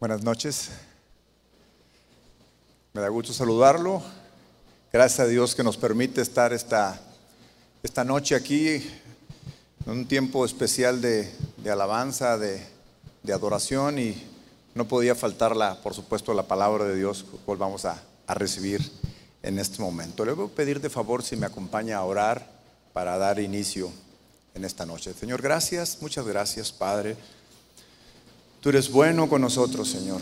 [0.00, 0.70] Buenas noches.
[2.94, 4.02] Me da gusto saludarlo.
[4.90, 6.98] Gracias a Dios que nos permite estar esta,
[7.82, 8.66] esta noche aquí
[9.84, 12.66] en un tiempo especial de, de alabanza, de,
[13.22, 14.26] de, adoración y
[14.74, 18.80] no podía faltar, la, por supuesto, la palabra de Dios que vamos a, a recibir
[19.42, 20.24] en este momento.
[20.24, 22.50] Le voy a pedir de favor si me acompaña a orar
[22.94, 23.92] para dar inicio
[24.54, 25.12] en esta noche.
[25.12, 27.18] Señor, gracias, muchas gracias, Padre.
[28.60, 30.20] Tú eres bueno con nosotros, Señor.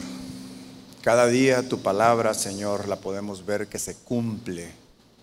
[1.02, 4.70] Cada día tu palabra, Señor, la podemos ver que se cumple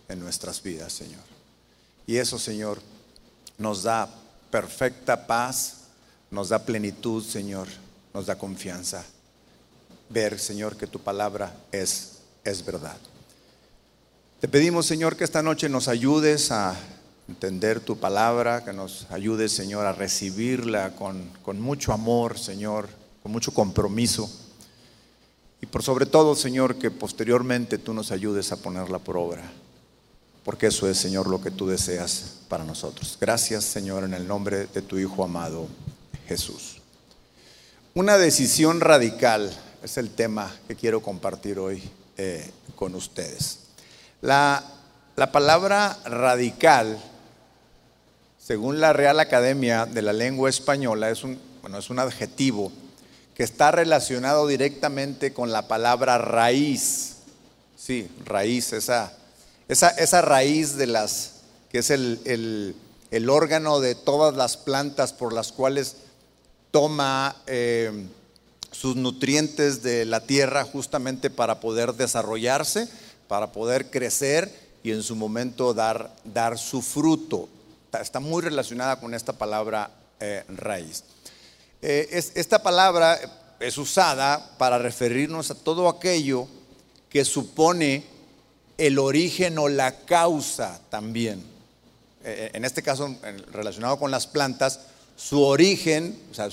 [0.09, 1.21] en nuestras vidas, Señor.
[2.05, 2.81] Y eso, Señor,
[3.57, 4.09] nos da
[4.51, 5.83] perfecta paz,
[6.29, 7.69] nos da plenitud, Señor,
[8.13, 9.05] nos da confianza.
[10.09, 12.97] Ver, Señor, que tu palabra es, es verdad.
[14.41, 16.75] Te pedimos, Señor, que esta noche nos ayudes a
[17.29, 23.31] entender tu palabra, que nos ayudes, Señor, a recibirla con, con mucho amor, Señor con
[23.31, 24.29] mucho compromiso.
[25.59, 29.41] Y por sobre todo, Señor, que posteriormente tú nos ayudes a ponerla por obra.
[30.43, 33.17] Porque eso es, Señor, lo que tú deseas para nosotros.
[33.19, 35.67] Gracias, Señor, en el nombre de tu Hijo amado,
[36.27, 36.83] Jesús.
[37.95, 39.51] Una decisión radical
[39.81, 41.81] es el tema que quiero compartir hoy
[42.17, 43.61] eh, con ustedes.
[44.21, 44.63] La,
[45.15, 46.99] la palabra radical,
[48.37, 52.71] según la Real Academia de la Lengua Española, es un, bueno, es un adjetivo
[53.35, 57.17] que está relacionado directamente con la palabra raíz.
[57.77, 59.13] Sí, raíz, esa,
[59.67, 61.31] esa, esa raíz de las,
[61.69, 62.75] que es el,
[63.11, 65.97] el, órgano de todas las plantas por las cuales
[66.71, 68.07] toma eh,
[68.71, 72.87] sus nutrientes de la tierra justamente para poder desarrollarse,
[73.27, 74.51] para poder crecer
[74.83, 77.49] y en su momento dar, dar su fruto.
[77.99, 81.03] Está muy relacionada con esta palabra eh, raíz.
[81.81, 83.19] Eh, esta palabra
[83.59, 86.47] es usada para referirnos a todo aquello
[87.09, 88.03] que supone
[88.77, 91.43] el origen o la causa también.
[92.23, 93.15] Eh, en este caso,
[93.51, 94.79] relacionado con las plantas,
[95.15, 96.49] su origen, o sea,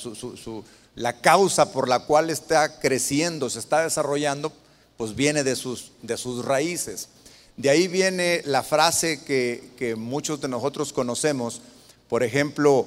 [0.94, 4.52] la causa por la cual está creciendo, se está desarrollando,
[4.97, 7.08] pues viene de sus, de sus raíces.
[7.56, 11.60] De ahí viene la frase que, que muchos de nosotros conocemos,
[12.08, 12.86] por ejemplo,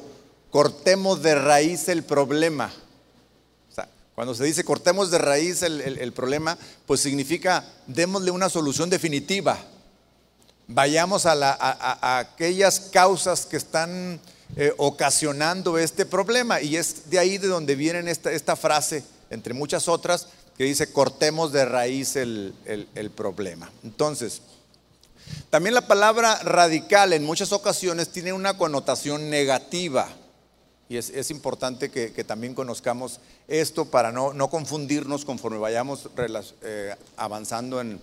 [0.55, 2.71] cortemos de raíz el problema.
[4.15, 9.57] cuando se dice cortemos de raíz el, problema, pues significa démosle una solución definitiva.
[10.69, 14.21] Vayamos a, aquellas causas que están
[14.55, 16.61] eh, ocasionando este problema.
[16.61, 21.51] Y es de ahí de donde viene esta, frase, entre muchas otras, que dice cortemos
[21.51, 23.69] de raíz el problema.
[23.83, 24.41] Entonces,
[25.49, 30.07] también la palabra radical en muchas ocasiones tiene una connotación negativa.
[30.87, 36.09] Y es, importante que, también conozcamos esto para no, confundirnos conforme vayamos
[36.61, 37.99] eh, avanzando en,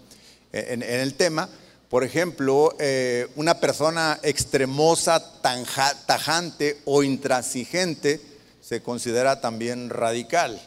[0.52, 1.48] el tema.
[1.88, 5.40] Por ejemplo, eh, una persona extremosa,
[6.06, 8.20] tajante o intransigente
[8.60, 10.60] se considera también radical.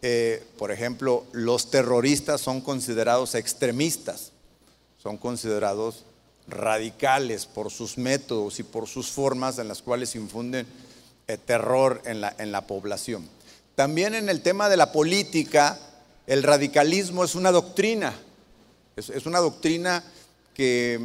[0.00, 4.32] Eh, por ejemplo, los terroristas son considerados extremistas,
[5.02, 6.04] son considerados
[6.48, 10.66] radicales por sus métodos y por sus formas en las cuales infunden
[11.26, 13.28] eh, terror en la, en la población.
[13.74, 15.78] También en el tema de la política,
[16.26, 18.14] el radicalismo es una doctrina,
[18.96, 20.02] es, una doctrina
[20.54, 20.98] que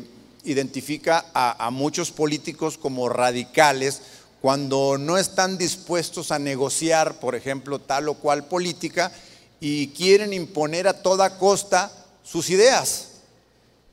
[0.45, 4.01] identifica a, a muchos políticos como radicales
[4.41, 9.11] cuando no están dispuestos a negociar, por ejemplo, tal o cual política
[9.59, 11.91] y quieren imponer a toda costa
[12.23, 13.12] sus ideas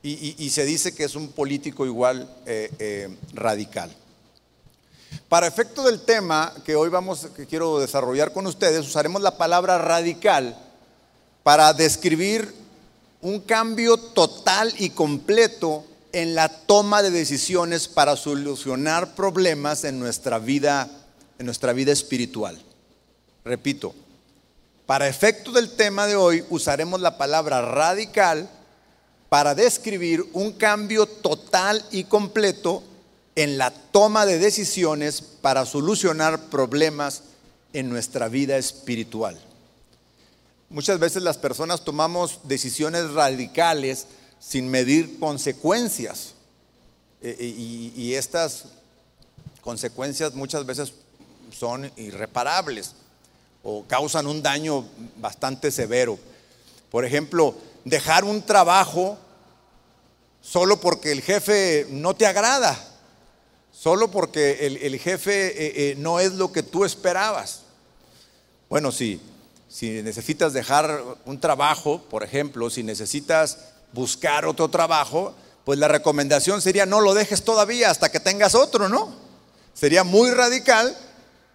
[0.03, 3.95] y, se dice que es un político igual eh, eh, radical.
[5.29, 9.77] Para efecto del tema que hoy vamos, que quiero desarrollar con ustedes, usaremos la palabra
[9.77, 10.57] radical
[11.43, 12.53] para describir
[13.21, 20.39] un cambio total y completo en la toma de decisiones para solucionar problemas en nuestra
[20.39, 20.89] vida,
[21.37, 22.59] en nuestra vida espiritual.
[23.45, 23.93] Repito,
[24.85, 28.49] para efecto del tema de hoy usaremos la palabra radical
[29.31, 32.83] para describir un cambio total y completo
[33.37, 37.23] en la toma de decisiones para solucionar problemas
[37.71, 39.39] en nuestra vida espiritual.
[40.69, 44.07] Muchas veces las personas tomamos decisiones radicales
[44.41, 46.33] sin medir consecuencias
[47.21, 48.65] e, e, y, estas
[49.61, 50.91] consecuencias muchas veces
[51.57, 52.95] son irreparables
[53.63, 54.83] o causan un daño
[55.21, 56.19] bastante severo.
[56.89, 57.55] Por ejemplo,
[57.85, 59.17] dejar un trabajo
[60.41, 62.77] solo porque el jefe no te agrada,
[63.71, 67.61] solo porque el, jefe eh, eh, no es lo que tú esperabas.
[68.69, 69.21] Bueno, sí,
[69.67, 73.57] si necesitas dejar un trabajo, por ejemplo, si necesitas
[73.93, 78.89] buscar otro trabajo, pues la recomendación sería no lo dejes todavía hasta que tengas otro,
[78.89, 79.13] ¿no?
[79.73, 80.95] Sería muy radical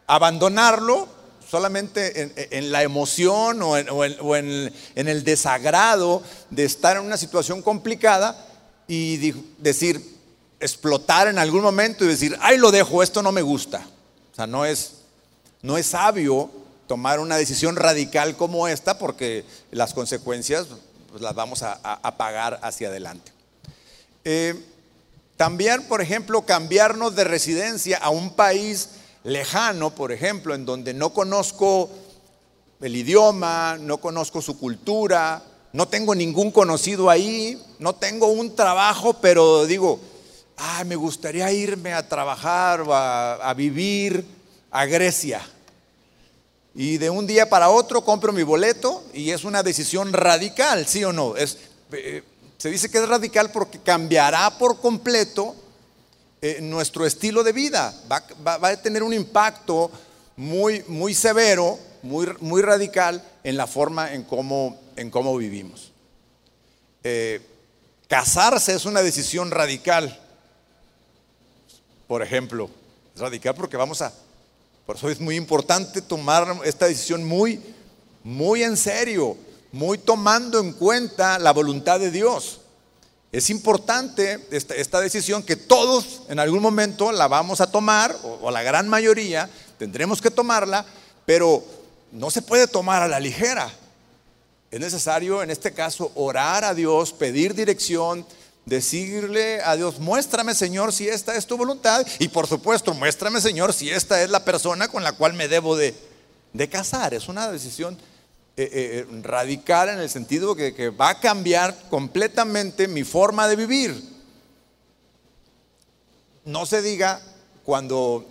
[0.06, 1.08] abandonarlo
[1.48, 8.46] solamente en, la emoción o, en, el desagrado de estar en una situación complicada
[8.88, 10.16] y decir,
[10.60, 13.86] explotar en algún momento y decir, ay, lo dejo, esto no me gusta.
[14.32, 14.92] O sea, no es,
[15.62, 16.50] no es sabio
[16.86, 20.66] tomar una decisión radical como esta porque las consecuencias
[21.10, 23.32] pues, las vamos a, pagar hacia adelante.
[24.24, 24.54] Eh,
[25.36, 28.90] también, por ejemplo, cambiarnos de residencia a un país
[29.26, 31.90] lejano, por ejemplo, en donde no conozco
[32.80, 35.42] el idioma, no conozco su cultura,
[35.72, 39.98] no tengo ningún conocido ahí, no tengo un trabajo, pero digo,
[40.56, 44.24] ah, me gustaría irme a trabajar o a, vivir
[44.70, 45.42] a Grecia.
[46.74, 51.02] Y de un día para otro compro mi boleto y es una decisión radical, ¿sí
[51.02, 51.34] o no?
[51.36, 52.22] Eh,
[52.58, 55.56] se dice que es radical porque cambiará por completo
[56.42, 57.94] eh, nuestro estilo de vida.
[58.10, 59.90] Va, a tener un impacto
[60.36, 65.92] muy, muy severo, muy, muy radical en la forma en cómo, en cómo vivimos.
[67.02, 67.40] Eh,
[68.06, 70.20] casarse es una decisión radical.
[72.06, 72.68] Por ejemplo,
[73.14, 74.12] es radical porque vamos a...
[74.84, 77.60] Por eso es muy importante tomar esta decisión muy,
[78.22, 79.36] muy en serio,
[79.72, 82.60] muy tomando en cuenta la voluntad de Dios.
[83.36, 88.62] Es importante esta, decisión que todos en algún momento la vamos a tomar, o, la
[88.62, 90.86] gran mayoría tendremos que tomarla,
[91.26, 91.62] pero
[92.12, 93.70] no se puede tomar a la ligera.
[94.70, 98.24] Es necesario en este caso orar a Dios, pedir dirección,
[98.64, 103.74] decirle a Dios, muéstrame Señor si esta es tu voluntad y por supuesto muéstrame Señor
[103.74, 105.94] si esta es la persona con la cual me debo de,
[106.54, 107.12] de casar.
[107.12, 107.98] Es una decisión
[108.58, 113.46] eh, eh, eh, radical en el sentido que, que, va a cambiar completamente mi forma
[113.48, 114.16] de vivir.
[116.46, 117.20] No se diga
[117.64, 118.24] cuando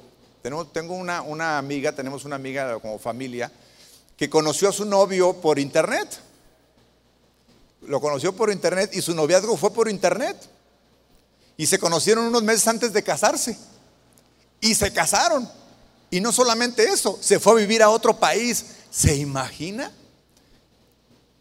[0.71, 3.51] tengo una, una amiga, tenemos una amiga como familia,
[4.17, 6.07] que conoció a su novio por internet.
[7.81, 10.37] Lo conoció por internet y su noviazgo fue por internet.
[11.55, 13.55] Y se conocieron unos meses antes de casarse.
[14.59, 15.47] Y se casaron.
[16.09, 18.65] Y no solamente eso, se fue a vivir a otro país.
[18.89, 19.91] ¿Se imagina?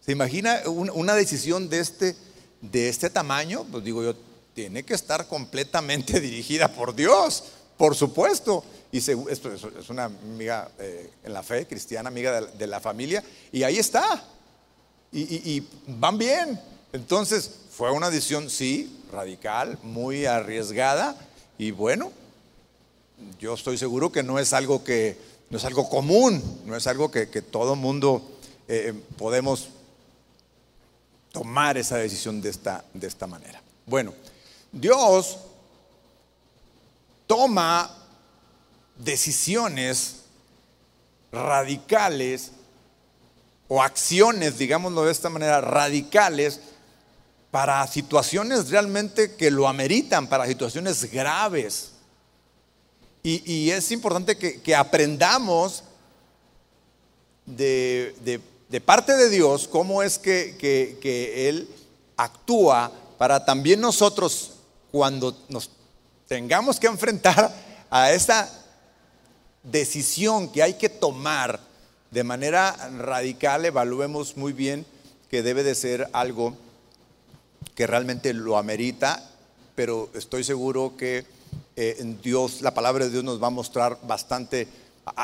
[0.04, 2.14] ¿Se imagina una decisión de este,
[2.60, 3.64] de este tamaño?
[3.70, 4.14] Pues digo yo,
[4.52, 7.44] tiene que estar completamente dirigida por Dios,
[7.78, 8.62] por supuesto.
[8.92, 13.62] Y esto es una amiga eh, en la fe, cristiana, amiga de, la familia, y
[13.62, 14.22] ahí está.
[15.10, 16.60] Y, van bien.
[16.92, 21.16] Entonces, fue una decisión, sí, radical, muy arriesgada,
[21.56, 22.12] y bueno,
[23.40, 25.16] yo estoy seguro que no es algo que
[25.50, 28.22] no es algo común, no es algo que, todo mundo
[28.68, 29.70] eh, podemos
[31.34, 33.60] tomar esa decisión de esta, de esta manera.
[33.86, 34.14] Bueno,
[34.70, 35.38] Dios
[37.26, 37.90] toma
[38.96, 40.20] decisiones
[41.32, 42.52] radicales
[43.66, 46.60] o acciones, digámoslo de esta manera, radicales
[47.50, 51.90] para situaciones realmente que lo ameritan, para situaciones graves.
[53.24, 55.82] Y, es importante que, aprendamos
[57.44, 58.40] de,
[58.74, 61.68] de parte de Dios, cómo es que, Él
[62.16, 64.54] actúa para también nosotros,
[64.90, 65.70] cuando nos
[66.26, 67.54] tengamos que enfrentar
[67.88, 68.50] a esa
[69.62, 71.60] decisión que hay que tomar
[72.10, 74.84] de manera radical, evaluemos muy bien
[75.30, 76.56] que debe de ser algo
[77.76, 79.30] que realmente lo amerita,
[79.76, 81.24] pero estoy seguro que
[81.76, 84.66] eh, Dios, la palabra de Dios nos va a mostrar bastante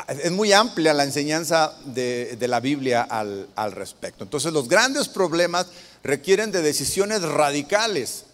[0.07, 4.23] es muy amplia la enseñanza de, la Biblia al, respecto.
[4.23, 5.67] Entonces los grandes problemas
[6.03, 8.25] requieren de decisiones radicales.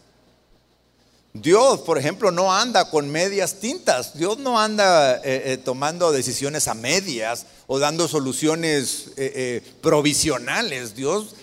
[1.33, 4.17] Dios, por ejemplo, no anda con medias tintas.
[4.17, 10.95] Dios no anda eh, eh, tomando decisiones a medias o dando soluciones eh, provisionales.
[10.95, 11.35] Dios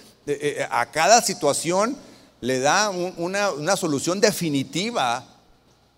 [0.70, 1.96] a cada situación
[2.40, 5.26] le da una, una solución definitiva,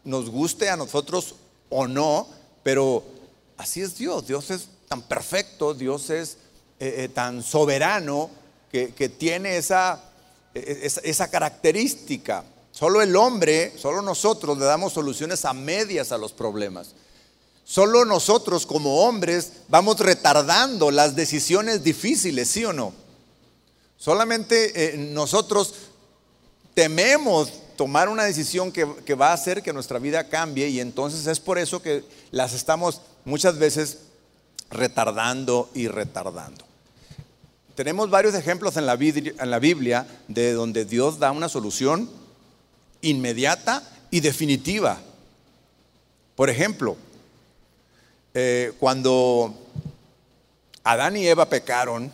[0.03, 1.37] nos guste a nosotros
[1.71, 2.29] o no,
[2.65, 3.15] pero
[3.57, 4.27] así es Dios.
[4.27, 6.39] Dios es tan perfecto, Dios es
[6.79, 8.31] eh, eh, tan soberano
[8.71, 10.03] que, tiene esa,
[10.53, 12.45] esa, esa característica.
[12.73, 16.95] Solo el hombre, solo nosotros le damos soluciones a medias a los problemas.
[17.65, 22.93] Solo nosotros como hombres vamos retardando las decisiones difíciles, ¿sí o no?
[23.97, 25.75] Solamente eh, nosotros
[26.75, 31.40] tememos tomar una decisión que, va a hacer que nuestra vida cambie y entonces es
[31.40, 33.99] por eso que las estamos muchas veces
[34.71, 36.64] retardando y retardando.
[37.75, 42.11] tenemos varios ejemplos en la, en la Biblia de donde Dios da una solución
[43.02, 44.99] inmediata y definitiva.
[46.35, 46.97] Por ejemplo,
[48.35, 49.54] eh, cuando
[50.85, 52.12] Adán y Eva pecaron,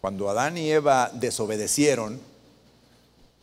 [0.00, 2.20] cuando Adán y Eva desobedecieron,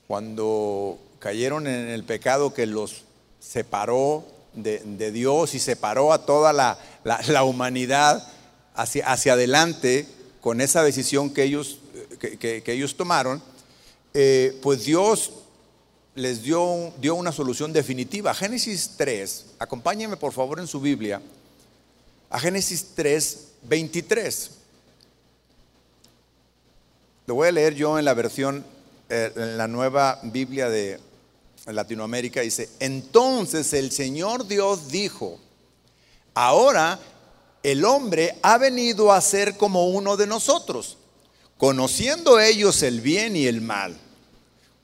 [0.09, 3.03] cuando cayeron en el pecado que los
[3.39, 4.25] separó
[4.55, 8.27] de, Dios y separó a toda la, humanidad
[8.73, 10.07] hacia, adelante
[10.41, 11.77] con esa decisión que ellos,
[12.17, 13.39] que, ellos tomaron,
[14.15, 15.31] eh, pues Dios
[16.15, 18.33] les dio, dio una solución definitiva.
[18.33, 21.21] Génesis 3, acompáñenme por favor en su Biblia,
[22.31, 24.51] a Génesis 3, 23.
[27.27, 28.65] Lo voy a leer yo en la versión,
[29.09, 30.99] en la nueva Biblia de
[31.65, 32.41] Latinoamérica.
[32.41, 35.39] Dice, entonces el Señor Dios dijo,
[36.33, 36.99] ahora
[37.63, 40.97] el hombre ha venido a ser como uno de nosotros,
[41.57, 43.97] conociendo ellos el bien y el mal.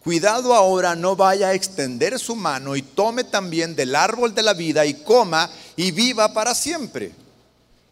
[0.03, 4.53] Cuidado ahora no vaya a extender su mano y tome también del árbol de la
[4.53, 7.11] vida y coma y viva para siempre.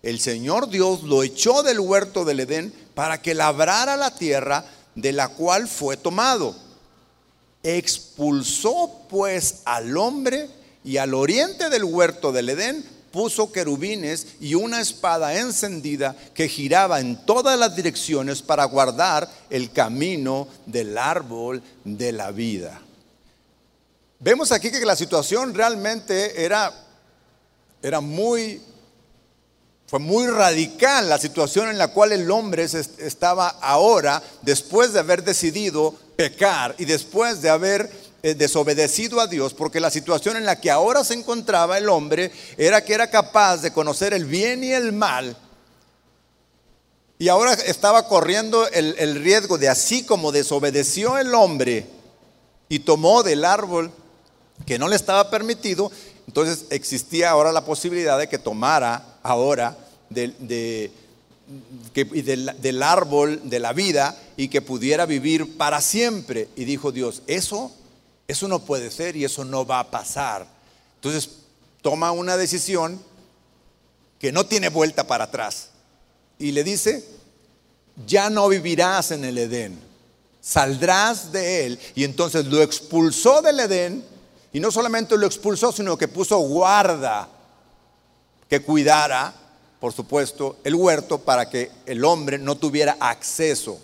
[0.04, 4.64] El Señor Dios lo echó del huerto del Edén para que labrara la tierra
[4.96, 6.56] de la cual fue tomado.
[7.64, 10.50] Expulsó pues al hombre
[10.84, 12.84] y al oriente del huerto del Edén
[13.14, 19.72] puso querubines y una espada encendida que giraba en todas las direcciones para guardar el
[19.72, 22.82] camino del árbol de la vida.
[24.20, 26.74] Vemos aquí que la situación realmente era,
[27.84, 28.62] era muy,
[29.94, 35.24] fue muy radical la situación en la cual el hombre estaba ahora después de haber
[35.24, 37.92] decidido pecar y después de haber
[38.24, 42.32] eh, desobedecido a Dios, porque la situación en la que ahora se encontraba el hombre
[42.58, 45.38] era que era capaz de conocer el bien y el mal.
[47.20, 51.86] Y ahora estaba corriendo el, el riesgo de así como desobedeció el hombre
[52.68, 53.92] y tomó del árbol
[54.66, 55.92] que no le estaba permitido,
[56.26, 59.83] entonces existía ahora la posibilidad de que tomara ahora
[60.14, 60.92] del, de,
[61.94, 66.50] del, del, árbol de la vida y que pudiera vivir para siempre.
[66.56, 67.72] Y dijo Dios, eso
[68.28, 70.48] eso no puede ser y eso no va a pasar.
[70.96, 71.30] Entonces
[71.82, 73.02] toma una decisión
[74.20, 75.70] que no tiene vuelta para atrás.
[76.40, 77.08] Y le dice,
[78.08, 79.80] ya no vivirás en el Edén,
[80.42, 81.80] saldrás de él.
[81.96, 84.04] Y entonces lo expulsó del Edén
[84.54, 87.30] y no solamente lo expulsó, sino que puso guarda
[88.50, 89.34] que cuidara,
[89.84, 93.82] por supuesto, el huerto para que el hombre no tuviera acceso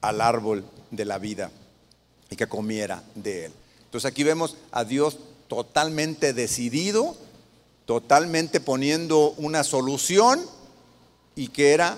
[0.00, 1.52] al árbol de la vida
[2.30, 3.52] y que comiera de él.
[3.84, 7.16] Entonces aquí vemos a Dios totalmente decidido,
[7.86, 10.44] totalmente poniendo una solución
[11.36, 11.96] y que era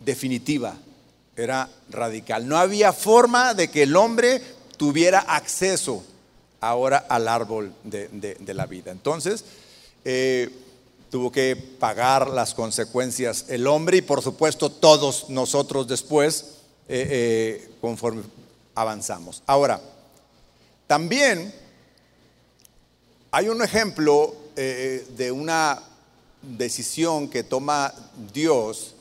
[0.00, 0.76] definitiva,
[1.36, 2.48] era radical.
[2.48, 4.42] No había forma de que el hombre
[4.76, 6.02] tuviera acceso
[6.60, 8.90] ahora al árbol de, la vida.
[8.90, 9.44] Entonces,
[10.04, 10.50] eh,
[11.10, 16.56] tuvo que pagar las consecuencias el hombre y por supuesto todos nosotros después,
[16.88, 18.22] eh, eh, conforme
[18.74, 19.42] avanzamos.
[19.46, 19.80] Ahora,
[20.86, 21.52] también
[23.30, 25.82] hay un ejemplo eh, de una
[26.42, 27.92] decisión que toma
[28.32, 28.94] Dios,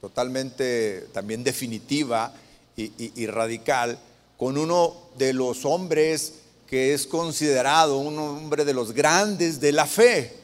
[0.00, 2.32] totalmente también definitiva
[2.76, 3.98] y, radical,
[4.36, 6.34] con uno de los hombres
[6.66, 10.43] que es considerado un hombre de los grandes de la fe,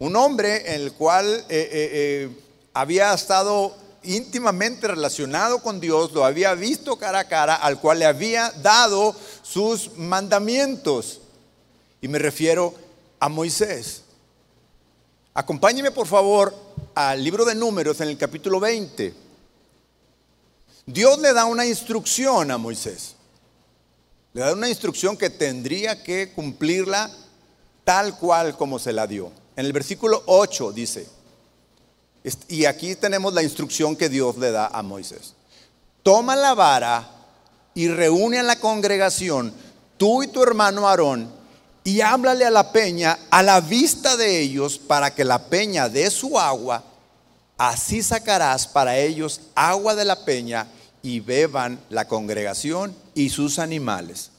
[0.00, 2.30] un hombre en el cual eh, eh,
[2.72, 8.06] había estado íntimamente relacionado con Dios, lo había visto cara a cara, al cual le
[8.06, 11.20] había dado sus mandamientos.
[12.00, 12.74] Y me refiero
[13.18, 14.02] a Moisés.
[15.34, 16.54] Acompáñeme por favor
[16.94, 19.14] al libro de números en el capítulo 20.
[20.86, 23.16] Dios le da una instrucción a Moisés.
[24.32, 27.10] Le da una instrucción que tendría que cumplirla
[27.84, 29.30] tal cual como se la dio.
[29.60, 31.06] En el versículo 8 dice,
[32.48, 35.34] y aquí tenemos la instrucción que Dios le da a Moisés.
[36.02, 37.06] Toma la vara
[37.74, 39.52] y reúne a la congregación,
[39.98, 41.30] tú y tu hermano Aarón,
[41.84, 46.10] y háblale a la peña a la vista de ellos para que la peña dé
[46.10, 46.82] su agua.
[47.58, 50.68] Así sacarás para ellos agua de la peña
[51.02, 54.30] y beban la congregación y sus animales.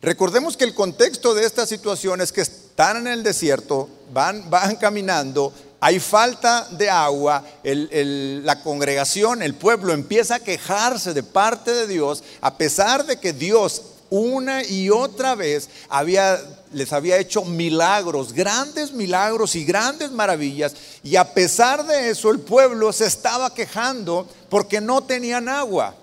[0.00, 4.76] Recordemos que el contexto de esta situación es que están en el desierto, van, van
[4.76, 11.86] caminando, hay falta de agua, la congregación, el pueblo empieza a quejarse de parte de
[11.86, 16.40] Dios, a pesar de que Dios una y otra vez había,
[16.72, 20.74] les había hecho milagros, grandes milagros y grandes maravillas.
[21.02, 25.94] Y a pesar de eso, el pueblo se estaba quejando porque no tenían agua.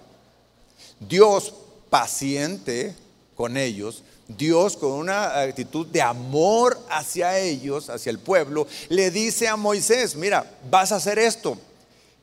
[1.00, 1.54] Dios,
[1.90, 2.96] paciente
[3.36, 9.48] con ellos, Dios con una actitud de amor hacia ellos, hacia el pueblo, le dice
[9.48, 11.58] a Moisés, mira, vas a hacer esto.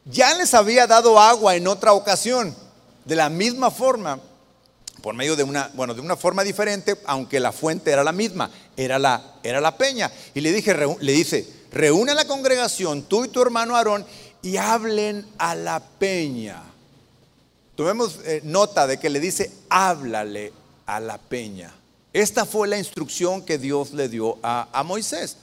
[0.05, 2.55] Ya les había dado agua en otra ocasión,
[3.05, 4.19] de la misma forma,
[5.01, 8.51] por medio de una, bueno, de una forma diferente, aunque la fuente era la misma,
[8.77, 10.11] era la, era la peña.
[10.35, 14.05] Y le, dije, le dice, reúne a la congregación, tú y tu hermano Aarón,
[14.43, 16.63] y hablen a la peña.
[17.77, 20.53] Tomemos eh, nota de que le dice, háblale
[20.87, 21.73] a la peña.
[22.13, 25.37] Esta fue la instrucción que Dios le dio a, a Moisés.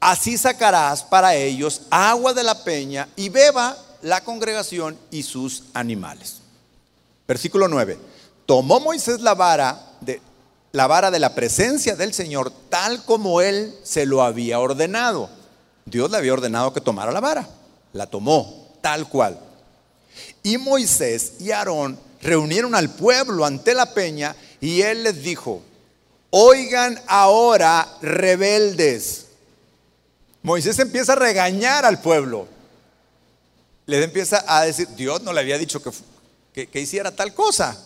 [0.00, 6.38] Así sacarás para ellos agua de la peña y beba la congregación y sus animales.
[7.28, 7.98] Versículo 9.
[8.46, 10.20] Tomó Moisés la vara de
[10.72, 15.28] la vara de la presencia del Señor tal como él se lo había ordenado.
[15.84, 17.48] Dios le había ordenado que tomara la vara.
[17.92, 19.38] La tomó tal cual.
[20.42, 25.60] Y Moisés y Aarón reunieron al pueblo ante la peña y él les dijo,
[26.30, 29.26] oigan ahora rebeldes.
[30.40, 32.46] Moisés empieza a regañar al pueblo.
[33.86, 35.82] Les empieza a decir, Dios no le había dicho
[36.54, 37.76] que, que, hiciera tal cosa.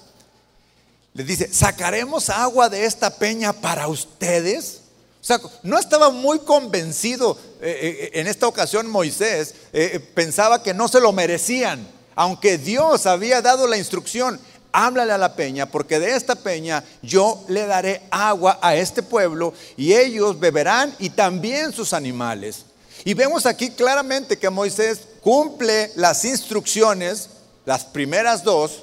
[1.15, 4.83] Les dice, ¿sacaremos agua de esta peña para ustedes?
[5.23, 10.75] O sea, no estaba muy convencido eh, eh, en esta ocasión Moisés, eh, pensaba que
[10.75, 14.39] no se lo merecían, aunque Dios había dado la instrucción,
[14.77, 19.55] háblale a la peña, porque de esta peña yo le daré agua a este pueblo
[19.75, 22.67] y ellos beberán y también sus animales.
[23.03, 27.31] Y vemos aquí claramente que Moisés cumple las instrucciones,
[27.65, 28.83] las primeras dos,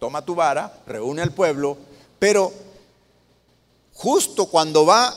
[0.00, 1.78] toma tu vara, reúne al pueblo,
[2.18, 2.52] pero
[3.94, 5.14] justo cuando va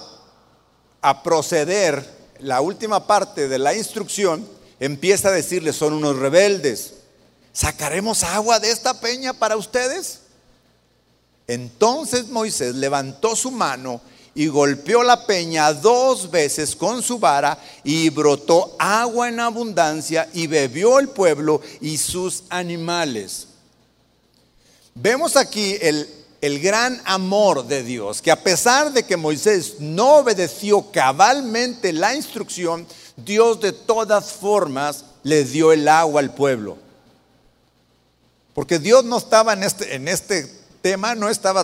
[1.02, 4.48] a proceder la última parte de la instrucción,
[4.80, 7.03] empieza a decirle, son unos rebeldes,
[7.54, 10.20] ¿sacaremos agua de esta peña para ustedes?
[11.48, 14.02] Entonces Moisés levantó su mano
[14.36, 20.48] y golpeó la peña dos veces con su vara y brotó agua en abundancia y
[20.48, 23.48] bebió el pueblo y sus animales.
[24.96, 26.08] Vemos aquí el,
[26.42, 32.16] el gran amor de Dios, que a pesar de que Moisés no obedeció cabalmente la
[32.16, 36.83] instrucción, Dios de todas formas le dio el agua al pueblo.
[38.54, 40.48] Porque Dios no estaba en este, en este
[40.82, 41.62] tema, no estaba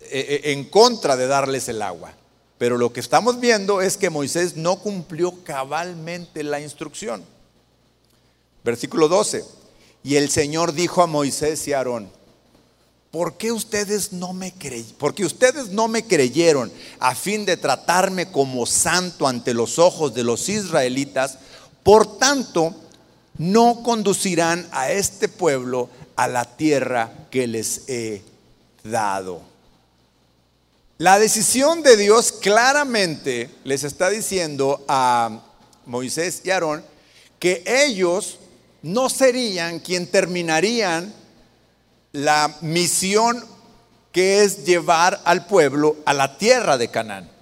[0.00, 2.12] eh, eh, en contra de darles el agua.
[2.58, 7.24] Pero lo que estamos viendo es que Moisés no cumplió cabalmente la instrucción.
[8.64, 9.44] Versículo 12.
[10.02, 12.10] Y el Señor dijo a Moisés y a Aarón,
[13.10, 14.96] ¿por qué ustedes no me creyeron?
[14.98, 20.24] Porque ustedes no me creyeron a fin de tratarme como santo ante los ojos de
[20.24, 21.38] los israelitas.
[21.82, 22.74] Por tanto,
[23.38, 28.22] no conducirán a este pueblo a la tierra que les he
[28.84, 29.42] dado.
[30.98, 35.42] La decisión de Dios claramente les está diciendo a
[35.86, 36.84] Moisés y Aarón
[37.38, 38.38] que ellos
[38.82, 41.14] no serían quien terminarían
[42.12, 43.44] la misión
[44.10, 47.37] que es llevar al pueblo a la tierra de Canaán.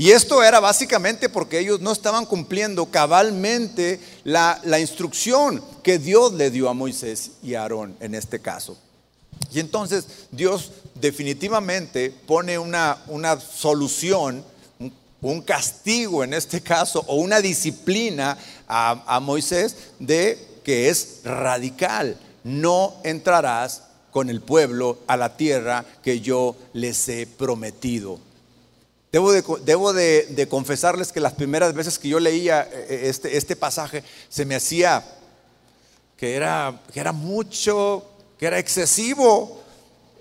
[0.00, 6.50] Y esto era básicamente porque ellos no estaban cumpliendo cabalmente la, instrucción que Dios le
[6.50, 8.78] dio a Moisés y a Aarón en este caso.
[9.52, 14.42] Y entonces Dios definitivamente pone una, una solución,
[15.20, 22.16] un, castigo en este caso, o una disciplina a, a Moisés de que es radical.
[22.42, 23.82] No entrarás
[24.12, 28.29] con el pueblo a la tierra que yo les he prometido.
[29.12, 34.04] Debo, de, confesarles que las primeras veces que yo leía eh, eh, este, este pasaje
[34.28, 35.04] se me hacía
[36.16, 38.04] que era, que era mucho,
[38.38, 39.62] que era excesivo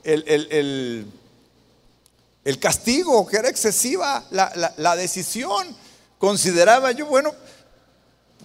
[0.03, 1.05] el,
[2.59, 5.75] castigo, que era excesiva la, la decisión.
[6.17, 7.31] Consideraba yo, bueno,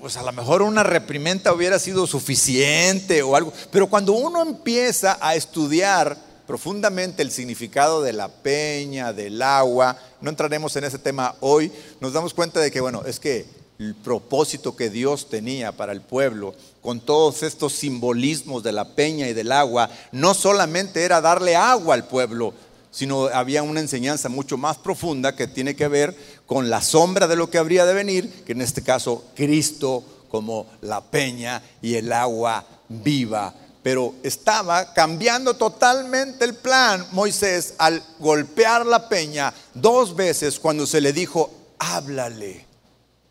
[0.01, 5.17] pues a lo mejor una reprimenda hubiera sido suficiente o algo, pero cuando uno empieza
[5.21, 9.97] a estudiar profundamente el significado de la peña, del agua.
[10.21, 11.73] No entraremos en ese tema hoy.
[12.01, 13.47] Nos damos cuenta de que, bueno, es que
[13.79, 19.29] el propósito que Dios tenía para el pueblo, con todos estos simbolismos de la peña
[19.29, 22.55] y del agua, no solamente era darle agua al pueblo,
[22.91, 27.37] sino había una enseñanza mucho más profunda que tiene que ver con la sombra de
[27.37, 32.13] lo que habría de venir, que en este caso Cristo como la peña y el
[32.13, 33.55] agua viva
[33.85, 41.03] Pero estaba cambiando totalmente el plan Moisés al golpear la peña dos veces cuando se
[41.03, 42.65] le dijo, háblale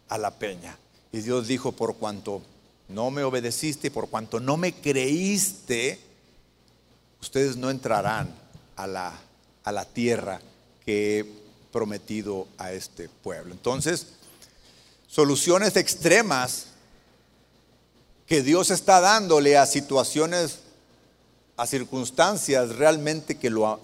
[0.09, 0.77] a la peña.
[1.11, 2.43] Y Dios dijo, por cuanto
[2.87, 5.99] no me obedeciste, por cuanto no me creíste,
[7.19, 8.31] ustedes no entrarán
[8.75, 9.11] a la,
[9.63, 10.39] a la tierra
[10.85, 11.25] que he
[11.71, 13.53] prometido a este pueblo.
[13.53, 14.05] Entonces,
[15.07, 16.67] soluciones extremas
[18.27, 20.59] que Dios está dándole a situaciones,
[21.57, 23.79] a circunstancias realmente que, lo,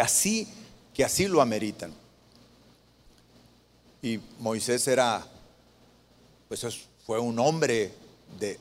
[0.00, 0.48] así,
[0.94, 1.92] que así lo ameritan.
[4.00, 5.26] Y Moisés era,
[6.48, 6.66] pues
[7.06, 7.92] fue un hombre
[8.38, 8.58] de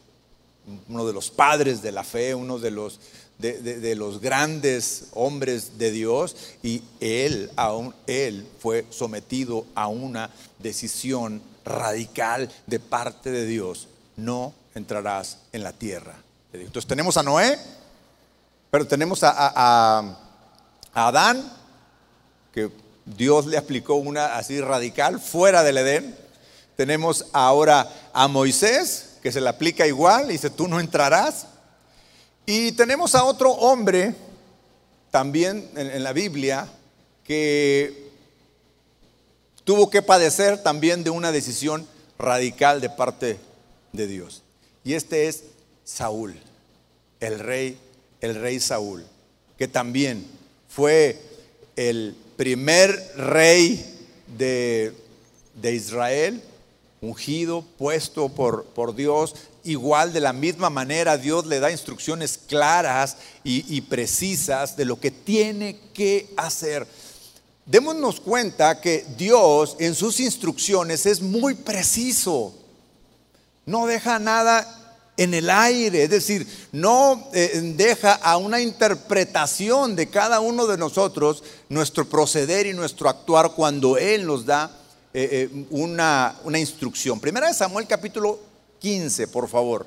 [0.87, 2.99] uno de los padres de la fe, uno de los,
[3.39, 10.29] de, los grandes hombres de Dios, y él, aún él fue sometido a una
[10.59, 13.87] decisión radical de parte de Dios.
[14.15, 16.15] No entrarás en la tierra.
[16.53, 17.57] Entonces tenemos a Noé,
[18.69, 20.17] pero tenemos a, a,
[20.93, 21.51] Adán,
[22.53, 22.69] que
[23.05, 26.17] Dios le aplicó una así radical fuera del Edén.
[26.75, 31.47] Tenemos ahora a Moisés, que se le aplica igual, y dice, tú no entrarás.
[32.45, 34.15] Y tenemos a otro hombre,
[35.11, 36.67] también en la Biblia,
[37.23, 38.11] que
[39.63, 43.39] tuvo que padecer también de una decisión radical de parte
[43.91, 44.43] de Dios.
[44.83, 45.43] Y este es
[45.83, 46.35] Saúl,
[47.19, 47.77] el rey,
[48.19, 49.05] el rey Saúl,
[49.57, 50.25] que también
[50.67, 51.19] fue
[51.75, 53.85] el primer rey
[54.37, 54.93] de,
[55.63, 56.41] Israel,
[57.01, 59.35] ungido, puesto por, por, Dios.
[59.63, 64.99] Igual de la misma manera Dios le da instrucciones claras y, y precisas de lo
[64.99, 66.87] que tiene que hacer.
[67.67, 72.55] Démonos cuenta que Dios en sus instrucciones es muy preciso
[73.65, 74.81] no deja nada
[75.17, 80.77] en el aire, es decir, no eh, deja a una interpretación de cada uno de
[80.77, 84.71] nosotros nuestro proceder y nuestro actuar cuando Él nos da
[85.13, 87.19] eh, eh, una, una instrucción.
[87.19, 88.39] Primera de Samuel capítulo
[88.79, 89.85] 15, por favor.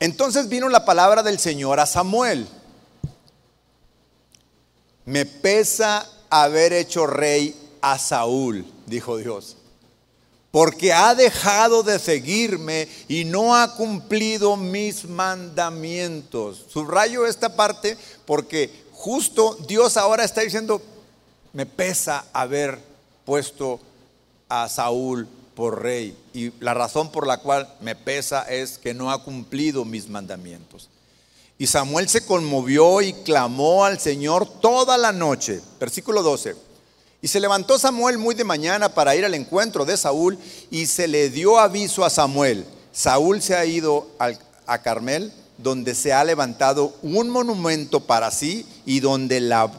[0.00, 2.46] Entonces vino la palabra del Señor a Samuel.
[5.04, 9.56] Me pesa haber hecho rey a Saúl, dijo Dios
[10.56, 16.64] porque ha dejado de seguirme y no ha cumplido mis mandamientos.
[16.70, 20.80] Subrayo esta parte porque justo Dios ahora está diciendo,
[21.52, 22.78] me pesa haber
[23.26, 23.80] puesto
[24.48, 26.16] a Saúl por rey.
[26.32, 30.88] Y la razón por la cual me pesa es que no ha cumplido mis mandamientos.
[31.58, 35.60] Y Samuel se conmovió y clamó al Señor toda la noche.
[35.78, 36.56] Versículo 12.
[37.26, 40.38] Y se levantó Samuel muy de mañana para ir al encuentro de Saúl
[40.70, 42.64] y se le dio aviso a Samuel.
[42.92, 44.06] Saúl se ha ido
[44.64, 49.72] a Carmel, donde se ha levantado un monumento para sí y donde la,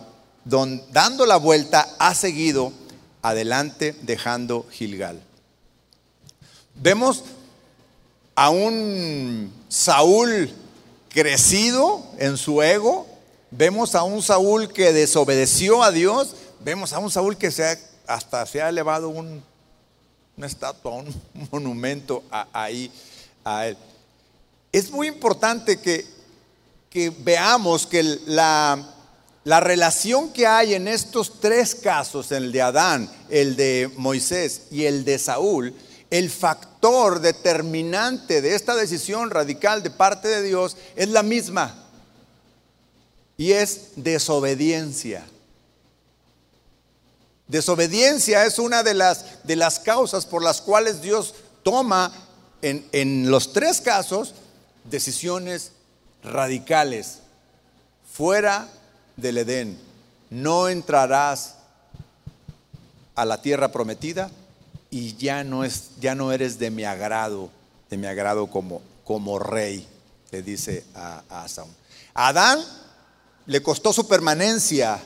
[0.92, 2.74] dando la vuelta ha seguido
[3.22, 5.24] adelante dejando Gilgal.
[6.76, 7.24] Vemos
[8.36, 10.52] a un Saúl
[11.08, 13.08] crecido en su ego,
[13.52, 18.46] vemos a un Saúl que desobedeció a Dios, vemos a un Saúl que se hasta
[18.46, 19.44] se ha elevado un,
[20.38, 21.14] una estatua, un
[21.52, 22.92] monumento ahí
[23.44, 23.78] a él.
[24.72, 26.06] Es muy importante que,
[26.90, 28.94] que veamos que la,
[29.44, 34.86] la relación que hay en estos tres casos, el de Adán, el de Moisés y
[34.86, 35.74] el de Saúl,
[36.10, 41.88] el factor determinante de esta decisión radical de parte de Dios es la misma
[43.36, 45.26] y es desobediencia.
[47.48, 51.34] Desobediencia es una de las, de las causas por las cuales Dios
[51.64, 52.12] toma
[52.62, 54.34] en, en los tres casos
[54.84, 55.72] decisiones
[56.24, 57.20] radicales.
[58.12, 58.68] Fuera
[59.16, 59.80] del Edén,
[60.30, 61.56] no entrarás
[63.16, 64.30] a la tierra prometida
[64.90, 67.50] y ya no, es, ya no eres de mi agrado,
[67.90, 69.88] de mi agrado como, como rey,
[70.32, 71.72] le dice a, a Saúl.
[72.14, 72.60] Adán
[73.46, 75.00] le costó su permanencia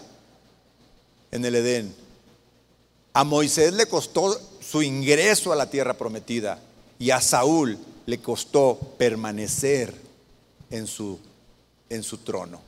[1.32, 2.01] en el Edén.
[3.14, 6.60] A Moisés le costó su ingreso a la tierra prometida
[6.98, 9.94] y a Saúl le costó permanecer
[10.70, 11.20] en su,
[11.90, 12.62] en su trono.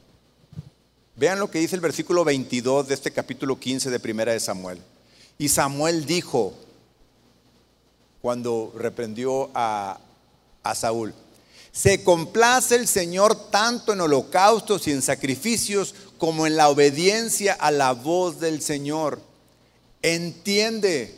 [1.15, 4.79] Vean lo que dice el versículo 22 de este capítulo 15 de Primera de Samuel.
[5.37, 6.53] Y Samuel dijo,
[8.21, 9.97] cuando reprendió a,
[10.63, 11.13] a Saúl,
[11.71, 17.71] se complace el Señor tanto en holocaustos y en sacrificios como en la obediencia a
[17.71, 19.21] la voz del Señor
[20.03, 21.15] entiende.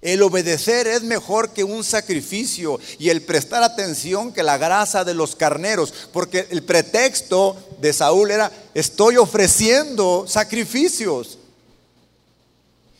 [0.00, 5.14] El obedecer es mejor que un sacrificio y el prestar atención que la grasa de
[5.14, 11.38] los carneros, porque el pretexto de Saúl era, estoy ofreciendo sacrificios.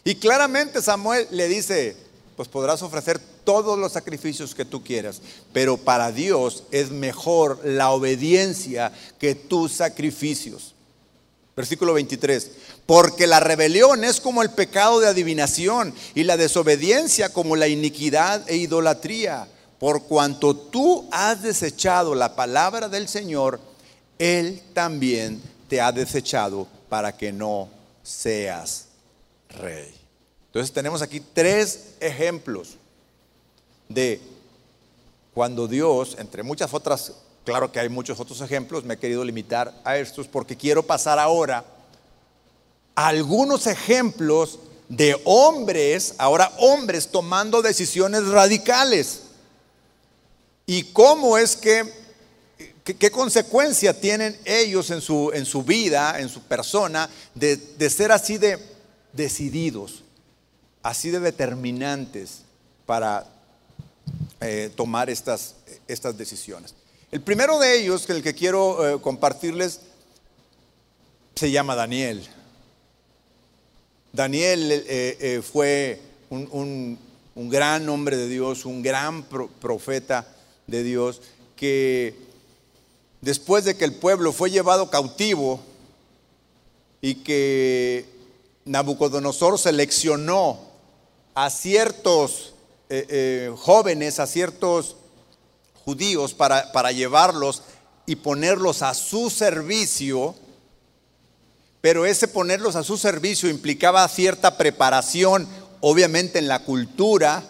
[0.03, 1.95] Y claramente Samuel le dice,
[2.35, 5.21] pues podrás ofrecer todos los sacrificios que tú quieras,
[5.53, 10.75] pero para Dios es mejor la obediencia que tus sacrificios.
[11.59, 12.51] Versículo 23.
[12.88, 18.48] Porque la rebelión es como el pecado de adivinación y la desobediencia como la iniquidad
[18.48, 19.46] e idolatría.
[19.79, 23.61] Por cuanto tú has desechado la palabra del Señor,
[24.18, 27.68] Él también te ha desechado para que no
[28.03, 28.87] seas
[29.51, 29.94] rey.
[30.46, 32.79] Entonces tenemos aquí tres ejemplos
[33.90, 34.18] de
[35.35, 37.12] cuando Dios, entre muchas otras
[37.44, 41.18] Claro que hay muchos otros ejemplos, me he querido limitar a estos porque quiero pasar
[41.18, 41.64] ahora
[43.07, 44.59] algunos ejemplos
[44.89, 49.21] de hombres, ahora hombres tomando decisiones radicales.
[50.67, 51.85] Y cómo es que,
[52.83, 58.37] qué consecuencia tienen ellos en su, en su vida, en su persona, de, ser así
[58.37, 58.59] de
[59.13, 60.03] decididos,
[60.83, 62.41] así de determinantes
[62.85, 63.29] para
[64.41, 65.55] eh, tomar estas,
[65.87, 66.75] estas decisiones.
[67.13, 69.83] El primero de ellos, el que quiero eh, compartirles,
[71.37, 72.29] se llama Daniel.
[74.12, 74.85] Daniel eh,
[75.21, 76.99] eh, fue un,
[77.35, 80.27] gran hombre de Dios, un gran profeta
[80.66, 81.21] de Dios,
[81.57, 82.14] que
[83.21, 85.61] después de que el pueblo fue llevado cautivo
[87.01, 88.07] y que
[88.64, 90.59] Nabucodonosor seleccionó
[91.35, 92.55] a ciertos
[93.57, 94.97] jóvenes, a ciertos
[95.85, 97.62] judíos para, para llevarlos
[98.09, 100.35] y ponerlos a su servicio,
[101.81, 105.47] pero ese ponerlos a su servicio implicaba cierta preparación,
[105.81, 107.45] obviamente en la cultura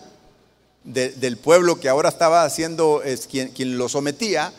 [0.85, 4.53] del pueblo que ahora estaba haciendo, es quien, quien lo sometía,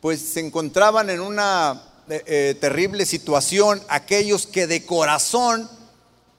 [0.00, 5.68] pues se encontraban en una eh, eh, terrible situación aquellos que de corazón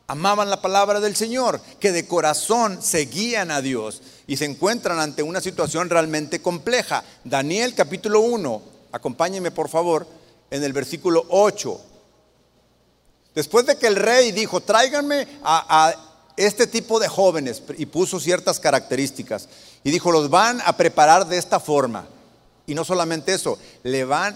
[0.08, 5.24] amaban la palabra del Señor, que de corazón seguían a Dios y se encuentran ante
[5.24, 7.04] una situación realmente compleja.
[7.26, 8.62] Daniel capítulo 1,
[8.94, 10.08] acompáñenme por favor,
[10.50, 11.82] en el versículo 8.
[13.38, 15.94] Después de que el rey dijo, tráiganme a,
[16.36, 19.48] este tipo de jóvenes, y puso ciertas características,
[19.84, 22.08] y dijo, los van a preparar de esta forma.
[22.66, 24.36] Y no solamente eso, le van,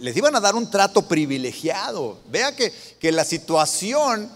[0.00, 2.18] les iban a dar un trato privilegiado.
[2.32, 4.28] Vea que, que la situación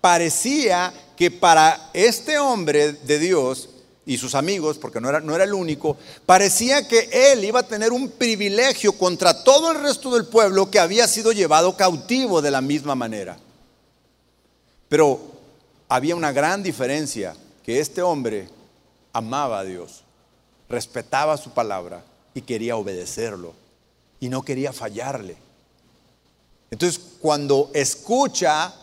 [0.00, 3.70] parecía que para este hombre de Dios
[4.04, 7.66] y sus amigos, porque no era, no era el único, parecía que él iba a
[7.66, 12.50] tener un privilegio contra todo el resto del pueblo que había sido llevado cautivo de
[12.50, 13.38] la misma manera.
[14.88, 15.20] Pero
[15.88, 18.48] había una gran diferencia, que este hombre
[19.12, 20.02] amaba a Dios,
[20.68, 23.54] respetaba su palabra y quería obedecerlo
[24.18, 25.36] y no quería fallarle.
[26.70, 28.74] Entonces, cuando escucha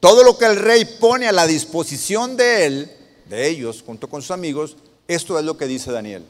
[0.00, 2.97] todo lo que el rey pone a la disposición de él,
[3.28, 6.24] de ellos, junto con sus amigos, esto es lo que dice Daniel.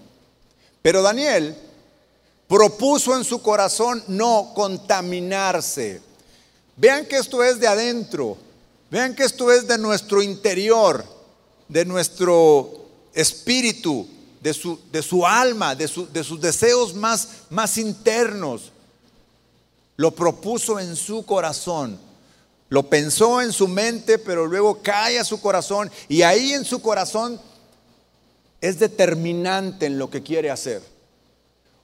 [0.82, 1.56] Pero Daniel
[2.46, 6.00] propuso en su corazón no contaminarse.
[6.76, 8.37] Vean que esto es de adentro,
[8.90, 11.04] vean que esto es de nuestro interior,
[11.68, 14.06] de nuestro espíritu,
[14.40, 18.72] de su, de su alma, de, de sus deseos más, más internos.
[19.96, 21.98] Lo propuso en su corazón
[22.68, 26.83] lo pensó en su mente, pero luego cae a su corazón y ahí en su
[26.83, 27.40] corazón
[28.61, 30.83] es determinante en lo que quiere hacer.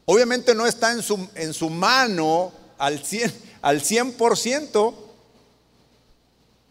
[0.05, 4.95] Obviamente no está en su, en su mano al 100%, al 100%,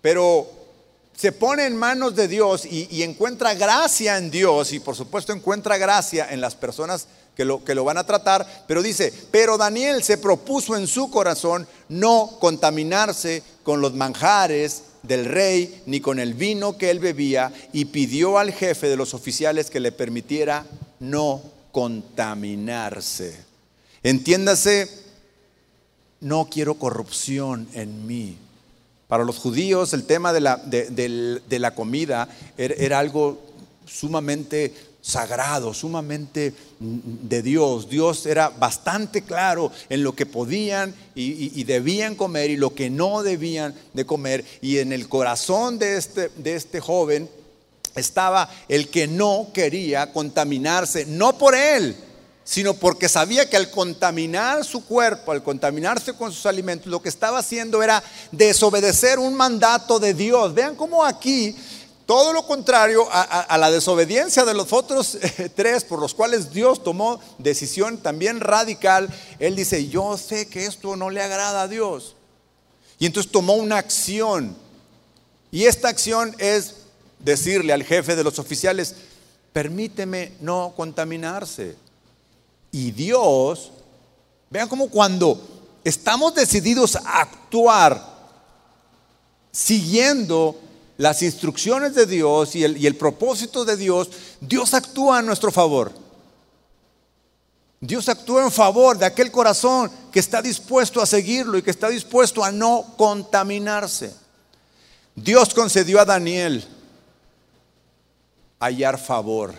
[0.01, 0.47] pero
[1.15, 5.77] se pone en manos de Dios y, encuentra gracia en Dios y por supuesto encuentra
[5.77, 10.03] gracia en las personas que lo, que lo van a tratar, pero dice, pero Daniel
[10.03, 16.33] se propuso en su corazón no contaminarse con los manjares del rey ni con el
[16.33, 20.65] vino que él bebía y pidió al jefe de los oficiales que le permitiera
[20.99, 21.41] no
[21.71, 23.35] contaminarse.
[24.03, 24.89] Entiéndase,
[26.21, 28.37] no quiero corrupción en mí.
[29.07, 33.41] Para los judíos el tema de la, de, la comida era, era algo
[33.85, 37.89] sumamente sagrado, sumamente de Dios.
[37.89, 43.21] Dios era bastante claro en lo que podían y, debían comer y lo que no
[43.21, 44.45] debían de comer.
[44.61, 47.29] Y en el corazón de este, de este joven
[47.95, 51.95] estaba el que no quería contaminarse, no por él,
[52.45, 57.09] sino porque sabía que al contaminar su cuerpo, al contaminarse con sus alimentos, lo que
[57.09, 60.53] estaba haciendo era desobedecer un mandato de Dios.
[60.53, 61.55] Vean cómo aquí
[62.05, 65.17] Todo lo contrario a, la desobediencia de los otros
[65.55, 69.09] tres por los cuales Dios tomó decisión también radical.
[69.39, 72.15] Él dice, yo sé que esto no le agrada a Dios.
[72.99, 74.55] Y entonces tomó una acción.
[75.49, 76.75] Y esta acción es
[77.19, 78.95] decirle al jefe de los oficiales,
[79.53, 81.77] permíteme no contaminarse.
[82.71, 83.71] Y Dios,
[84.49, 85.39] vean cómo cuando
[85.83, 88.13] estamos decididos a actuar
[89.51, 90.59] siguiendo
[90.97, 95.91] las instrucciones de Dios y el, propósito de Dios, Dios actúa a nuestro favor.
[97.79, 101.89] Dios actúa en favor de aquel corazón que está dispuesto a seguirlo y que está
[101.89, 104.13] dispuesto a no contaminarse.
[105.15, 106.65] Dios concedió a Daniel
[108.59, 109.53] hallar favor.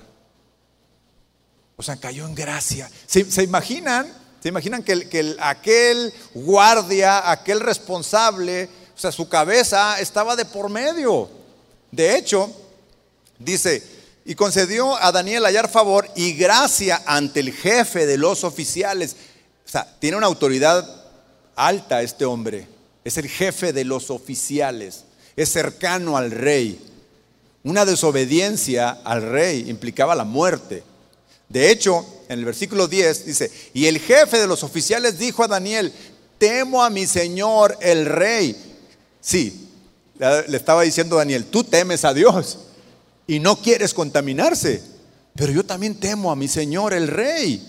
[1.77, 2.91] O sea, cayó en gracia.
[3.07, 4.11] ¿Se, imaginan?
[4.41, 10.71] ¿Se imaginan que, que aquel guardia, aquel responsable, o sea, su cabeza estaba de por
[10.71, 11.29] medio.
[11.91, 12.51] De hecho,
[13.39, 13.83] dice,
[14.25, 19.17] y concedió a Daniel hallar favor y gracia ante el jefe de los oficiales.
[19.67, 20.89] O sea, tiene una autoridad
[21.57, 22.69] alta este hombre.
[23.05, 25.05] Es el jefe de los oficiales.
[25.37, 26.81] Es cercano al rey.
[27.65, 30.85] Una desobediencia al rey implicaba la muerte.
[31.49, 35.49] De hecho, en el versículo 10 dice, y el jefe de los oficiales dijo a
[35.49, 35.93] Daniel,
[36.39, 38.74] temo a mi señor el rey
[39.25, 39.71] Sí,
[40.19, 42.59] le estaba diciendo Daniel, tú temes a Dios
[43.27, 44.83] y no quieres contaminarse,
[45.35, 47.67] pero yo también temo a mi Señor el Rey,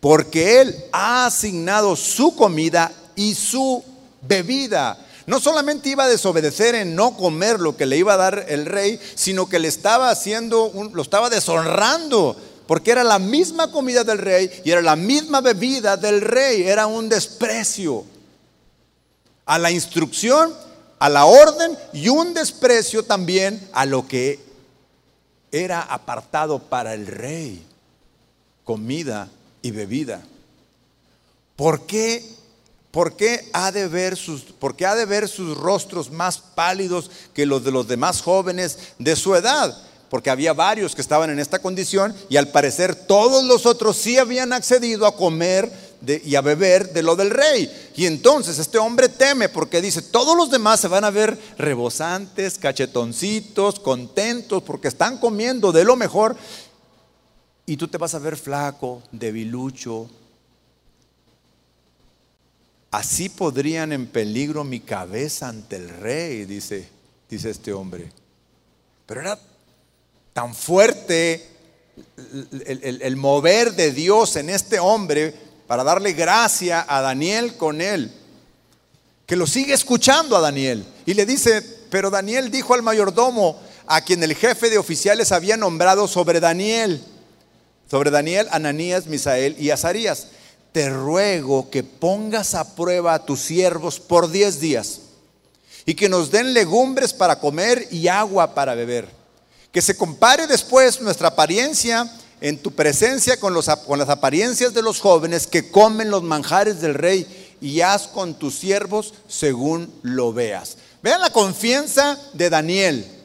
[0.00, 3.84] porque Él ha asignado su comida y su
[4.22, 4.98] bebida.
[5.26, 8.66] No solamente iba a desobedecer en no comer lo que le iba a dar el
[8.66, 14.18] rey, sino que le estaba haciendo, lo estaba deshonrando, porque era la misma comida del
[14.18, 18.04] rey y era la misma bebida del rey, era un desprecio
[19.46, 20.65] a la instrucción
[20.98, 24.40] a la orden y un desprecio también a lo que
[25.52, 27.64] era apartado para el rey,
[28.64, 29.28] comida
[29.62, 30.22] y bebida.
[31.54, 32.36] ¿Por qué?
[32.90, 34.46] ¿Por qué ha de ver sus,
[34.86, 39.34] ha de ver sus rostros más pálidos que los de los demás jóvenes de su
[39.34, 39.76] edad?
[40.08, 44.16] Porque había varios que estaban en esta condición y al parecer todos los otros sí
[44.16, 45.70] habían accedido a comer
[46.06, 47.90] y a beber de lo del rey.
[47.96, 52.58] Y entonces este hombre teme porque dice, todos los demás se van a ver rebosantes,
[52.58, 56.36] cachetoncitos, contentos, porque están comiendo de lo mejor.
[57.64, 60.08] Y tú te vas a ver flaco, debilucho.
[62.90, 66.88] Así podrían en peligro mi cabeza ante el rey, dice,
[67.28, 68.12] dice este hombre.
[69.06, 69.38] Pero era
[70.32, 71.56] tan fuerte
[72.66, 78.12] el mover de Dios en este hombre para darle gracia a Daniel con él,
[79.26, 80.84] que lo sigue escuchando a Daniel.
[81.04, 85.56] Y le dice, pero Daniel dijo al mayordomo, a quien el jefe de oficiales había
[85.56, 87.02] nombrado sobre Daniel,
[87.90, 90.28] sobre Daniel, Ananías, Misael y Azarías,
[90.72, 95.00] te ruego que pongas a prueba a tus siervos por diez días
[95.86, 99.08] y que nos den legumbres para comer y agua para beber.
[99.72, 105.00] Que se compare después nuestra apariencia en tu presencia con, los, las apariencias de los
[105.00, 110.76] jóvenes que comen los manjares del rey y haz con tus siervos según lo veas.
[111.02, 113.15] Vean la confianza de Daniel.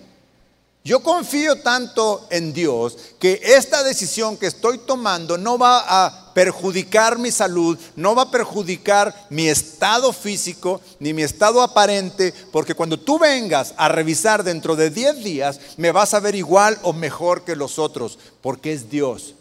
[0.84, 7.20] Yo confío tanto en Dios que esta decisión que estoy tomando no va a perjudicar
[7.20, 13.00] mi salud, no va a perjudicar mi estado físico ni mi estado aparente, porque cuando
[13.00, 17.44] tú vengas a revisar dentro de 10 días, me vas a ver igual o mejor
[17.44, 19.36] que los otros, porque es Dios.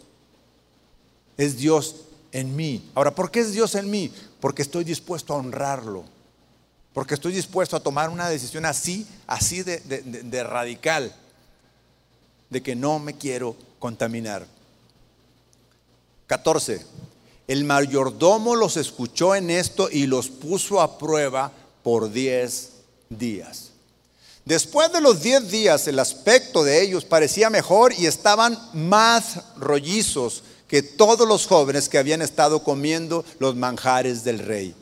[1.37, 1.95] Es Dios
[2.31, 2.87] en mí.
[2.93, 4.13] Ahora, ¿por qué es Dios en mí?
[4.39, 6.03] Porque estoy dispuesto a honrarlo.
[6.93, 11.15] Porque estoy dispuesto a tomar una decisión así, así de, de radical
[12.51, 14.45] de que no me quiero contaminar.
[16.27, 16.85] 14.
[17.47, 22.69] El mayordomo los escuchó en esto y los puso a prueba por 10
[23.09, 23.71] días.
[24.45, 30.43] Después de los 10 días el aspecto de ellos parecía mejor y estaban más rollizos
[30.67, 34.75] que todos los jóvenes que habían estado comiendo los manjares del rey.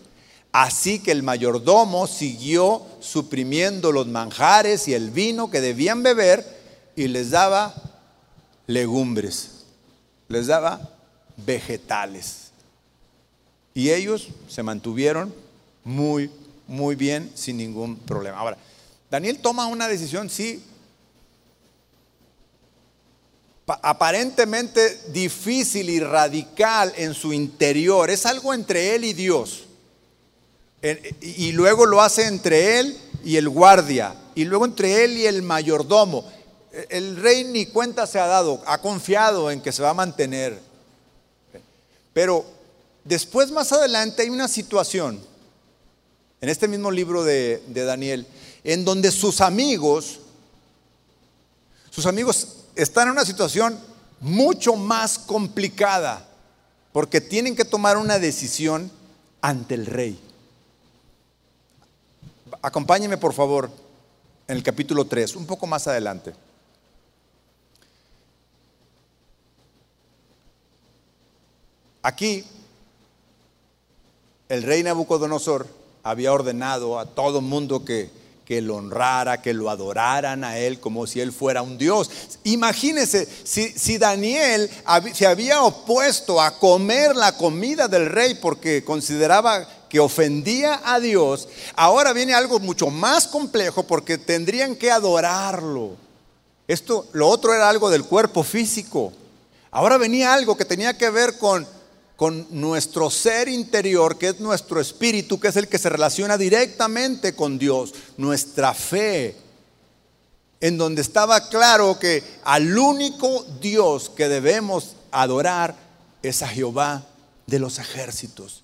[0.52, 6.59] Así que el mayordomo siguió suprimiendo los manjares y el vino que debían beber
[7.00, 7.74] y les daba
[8.68, 9.64] legumbres,
[10.28, 10.82] les daba
[11.38, 12.52] vegetales.
[13.74, 15.34] Y ellos se mantuvieron
[15.86, 16.30] muy,
[16.68, 18.38] muy bien sin ningún problema.
[18.38, 18.58] Ahora,
[19.10, 20.62] Daniel toma una decisión, sí,
[23.66, 28.10] aparentemente difícil y radical en su interior.
[28.10, 29.64] Es algo entre él y Dios.
[31.22, 34.16] Y luego lo hace entre él y el guardia.
[34.36, 36.26] Y luego entre él y el mayordomo
[36.72, 40.60] el rey ni cuenta se ha dado, ha confiado en que se va a mantener.
[42.14, 42.46] Pero
[43.04, 45.20] después, más adelante, hay una situación,
[46.42, 48.28] en este mismo libro de, Daniel,
[48.64, 50.20] en donde sus amigos,
[51.90, 53.80] sus amigos están en una situación
[54.20, 56.28] mucho más complicada,
[56.92, 58.92] porque tienen que tomar una decisión
[59.42, 60.20] ante el rey.
[62.62, 63.72] Acompáñeme, por favor,
[64.48, 66.34] en el capítulo 3, un poco más adelante.
[72.02, 72.46] Aquí,
[74.48, 75.68] el rey Nabucodonosor
[76.04, 78.10] había ordenado a todo mundo que,
[78.46, 82.10] que lo honrara, que lo adoraran a él como si él fuera un Dios.
[82.46, 84.70] Imagínense, si, si Daniel
[85.14, 91.48] se había opuesto a comer la comida del rey porque consideraba que ofendía a Dios,
[91.76, 95.98] ahora viene algo mucho más complejo porque tendrían que adorarlo.
[96.68, 99.12] Esto, lo otro era algo del cuerpo físico.
[99.70, 101.68] Ahora venía algo que tenía que ver con
[102.20, 107.34] con nuestro ser interior, que es nuestro espíritu, que es el que se relaciona directamente
[107.34, 109.38] con Dios, nuestra fe,
[110.60, 115.78] en donde estaba claro que al único Dios que debemos adorar
[116.22, 117.06] es a Jehová
[117.48, 118.64] de los ejércitos.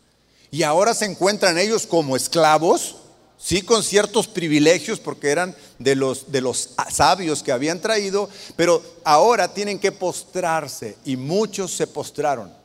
[0.51, 2.97] Y ahora se encuentran ellos como esclavos,
[3.37, 8.83] sí con ciertos privilegios porque eran de los, de los sabios que habían traído, pero
[9.05, 12.64] ahora tienen que postrarse y muchos se postraron.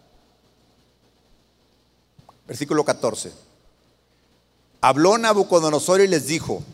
[2.51, 3.31] Versículo 14.
[4.81, 6.65] Habló Nabucodonosor y les dijo,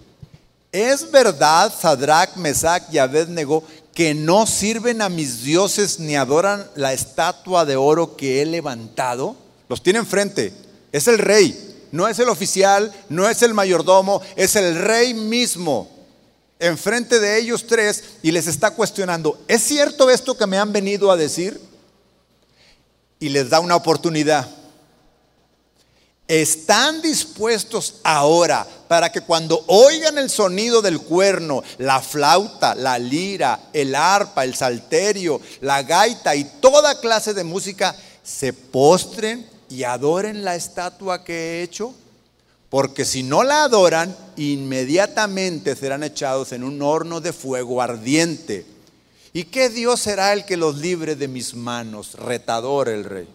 [0.72, 3.62] ¿es verdad, Sadrach, Mesach y Abednego,
[3.92, 9.36] que no sirven a mis dioses ni adoran la estatua de oro que he levantado?
[9.68, 10.54] Los tiene enfrente.
[10.92, 15.90] Es el rey, no es el oficial, no es el mayordomo, es el rey mismo.
[16.58, 21.10] Enfrente de ellos tres y les está cuestionando, ¿es cierto esto que me han venido
[21.10, 21.60] a decir?
[23.20, 24.48] Y les da una oportunidad
[26.28, 33.68] están dispuestos ahora para que cuando oigan el sonido del cuerno, la flauta, la lira,
[33.72, 40.44] el arpa, el salterio, la gaita y toda clase de música, se postren y adoren
[40.44, 41.94] la estatua que he hecho?
[42.68, 48.66] Porque si no la adoran, inmediatamente serán echados en un horno de fuego ardiente.
[49.32, 52.14] ¿Y qué Dios será el que los libre de mis manos?
[52.14, 53.28] Retador el rey.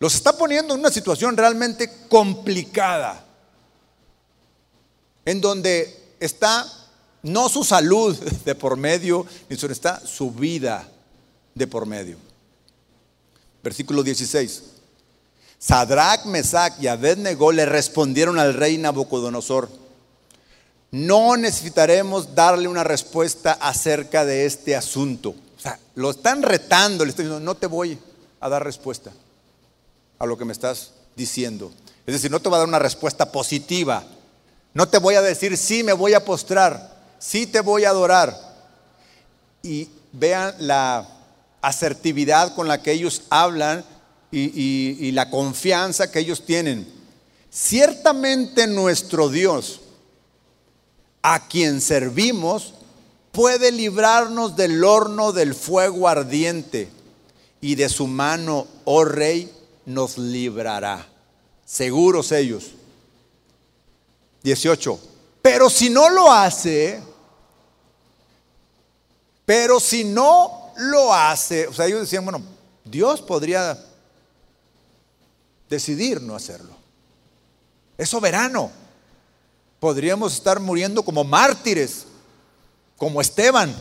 [0.00, 3.24] Los está poniendo en una situación realmente complicada,
[5.24, 6.66] en donde está
[7.22, 10.88] no su salud de por medio, ni está su vida
[11.54, 12.16] de por medio.
[13.62, 14.62] Versículo 16.
[15.58, 19.68] Sadrach, Mesach y Abednego le respondieron al rey Nabucodonosor:
[20.92, 25.30] No necesitaremos darle una respuesta acerca de este asunto.
[25.30, 27.98] O sea, lo están retando, le están diciendo: No te voy
[28.38, 29.10] a dar respuesta
[30.18, 31.72] a lo que me estás diciendo.
[32.06, 34.04] Es decir, no te va a dar una respuesta positiva.
[34.74, 38.34] No te voy a decir, sí, me voy a postrar, sí te voy a adorar.
[39.62, 41.06] Y vean la
[41.60, 43.84] asertividad con la que ellos hablan
[44.30, 46.86] y, y la confianza que ellos tienen.
[47.50, 49.80] Ciertamente nuestro Dios,
[51.22, 52.74] a quien servimos,
[53.32, 56.88] puede librarnos del horno del fuego ardiente
[57.60, 59.50] y de su mano, oh rey,
[59.88, 61.06] nos librará.
[61.64, 62.72] Seguros ellos.
[64.42, 65.00] 18.
[65.40, 67.02] Pero si no lo hace,
[69.46, 72.42] pero si no lo hace, o sea, ellos decían, bueno,
[72.84, 73.82] Dios podría
[75.70, 76.76] decidir no hacerlo.
[77.96, 78.70] Es soberano.
[79.80, 82.04] Podríamos estar muriendo como mártires,
[82.96, 83.74] como Esteban.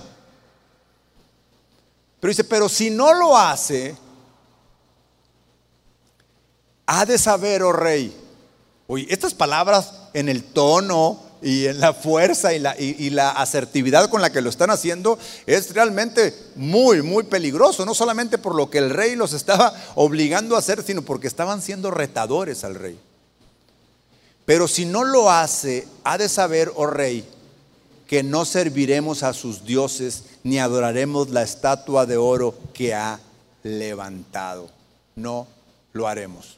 [2.20, 3.96] Pero dice, pero si no lo hace,
[6.88, 8.16] ha de saber, oh rey.
[8.88, 14.10] Oye, estas palabras en el tono y en la fuerza y la, y, la, asertividad
[14.10, 17.86] con la que lo están haciendo es realmente muy, muy peligroso.
[17.86, 21.62] No solamente por lo que el rey los estaba obligando a hacer, sino porque estaban
[21.62, 22.98] siendo retadores al rey.
[24.46, 27.28] Pero si no lo hace, ha de saber, oh rey,
[28.08, 33.20] que no serviremos a sus dioses ni adoraremos la estatua de oro que ha
[33.64, 34.70] levantado.
[35.18, 35.48] No
[35.92, 36.57] lo haremos.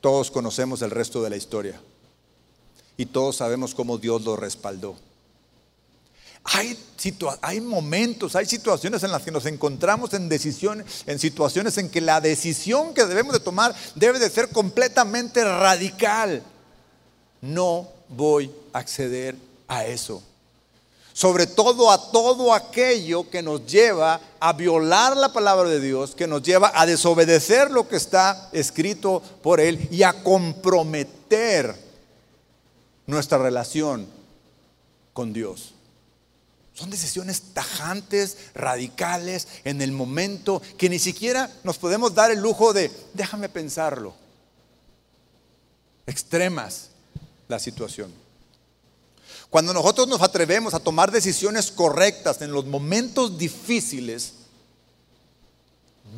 [0.00, 1.80] Todos conocemos el resto de la historia
[2.96, 4.96] y todos sabemos cómo Dios lo respaldó.
[6.44, 6.78] Hay,
[7.42, 12.00] hay, momentos, hay situaciones en las que nos encontramos en decisiones, en situaciones en que
[12.00, 16.42] la decisión que debemos de tomar debe de ser completamente radical.
[17.42, 19.36] No voy a acceder
[19.68, 20.22] a eso.
[21.20, 26.26] Sobre todo a todo aquello que nos lleva a violar la palabra de Dios, que
[26.26, 31.76] nos lleva a desobedecer lo que está escrito por Él y a comprometer
[33.06, 34.08] nuestra relación
[35.12, 35.74] con Dios.
[36.72, 42.72] Son decisiones tajantes, radicales, en el momento, que ni siquiera nos podemos dar el lujo
[42.72, 44.14] de, déjame pensarlo.
[46.06, 46.88] Extremas
[47.46, 48.29] la situación.
[49.50, 54.34] Cuando nosotros nos atrevemos a tomar decisiones correctas en los momentos difíciles,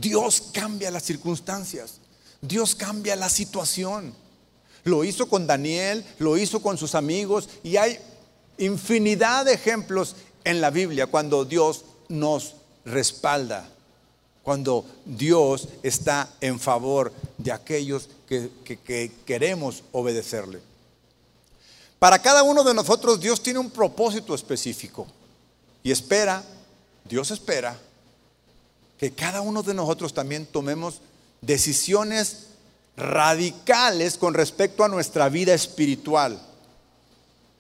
[0.01, 1.95] Dios cambia las circunstancias,
[2.43, 4.15] Dios cambia la situación.
[4.85, 7.99] Lo hizo con Daniel, lo hizo con sus amigos y hay
[8.59, 10.15] infinidad de ejemplos
[10.45, 13.67] en la Biblia cuando Dios nos respalda,
[14.43, 20.72] cuando Dios está en favor de aquellos que, que queremos obedecerle.
[22.03, 25.07] Para cada uno de nosotros Dios tiene un propósito específico
[25.85, 26.43] y espera,
[27.05, 27.79] Dios espera,
[28.99, 30.97] que cada uno de nosotros también tomemos
[31.43, 32.49] decisiones
[32.97, 36.43] radicales con respecto a nuestra vida espiritual.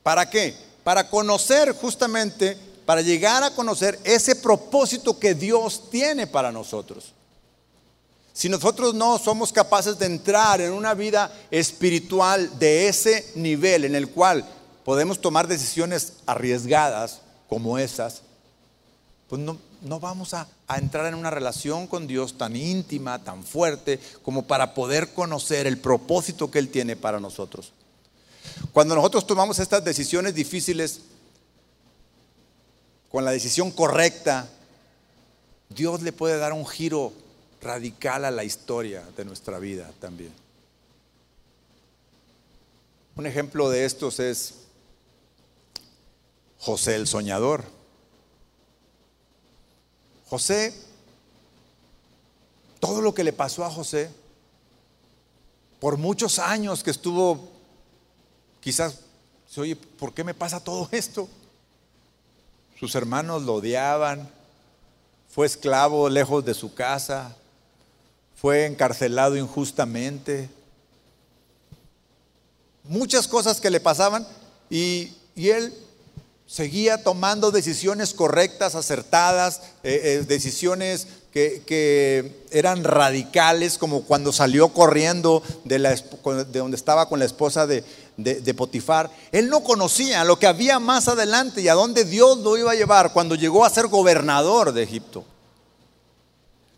[0.02, 0.56] ¿Para qué?
[0.82, 7.12] Para conocer justamente, para llegar a conocer ese propósito que Dios tiene para nosotros.
[8.32, 13.94] Si nosotros no somos capaces de entrar en una vida espiritual de ese nivel en
[13.94, 14.46] el cual
[14.84, 18.22] podemos tomar decisiones arriesgadas como esas,
[19.28, 19.58] pues no,
[20.00, 24.74] vamos a, a entrar en una relación con Dios tan íntima, tan fuerte, como para
[24.74, 27.72] poder conocer el propósito que Él tiene para nosotros.
[28.72, 31.00] Cuando nosotros tomamos estas decisiones difíciles,
[33.10, 34.48] con la decisión correcta,
[35.68, 37.12] Dios le puede dar un giro
[37.62, 40.32] radical a la historia de nuestra vida también.
[43.14, 44.54] Un ejemplo de estos es
[46.58, 47.64] José el soñador.
[50.28, 50.74] José,
[52.80, 54.10] todo lo que le pasó a José,
[55.78, 57.48] por muchos años que estuvo,
[58.60, 59.00] quizás,
[59.56, 61.28] oye, ¿por qué me pasa todo esto?
[62.78, 64.28] Sus hermanos lo odiaban,
[65.28, 67.36] fue esclavo lejos de su casa,
[68.42, 70.50] fue encarcelado injustamente.
[72.82, 74.26] Muchas cosas que le pasaban
[74.68, 75.72] y, él
[76.44, 85.40] seguía tomando decisiones correctas, acertadas, eh, eh, decisiones que, eran radicales, como cuando salió corriendo
[85.62, 87.84] de, la, de donde estaba con la esposa de,
[88.16, 89.08] de, Potifar.
[89.30, 92.74] Él no conocía lo que había más adelante y a dónde Dios lo iba a
[92.74, 95.24] llevar cuando llegó a ser gobernador de Egipto.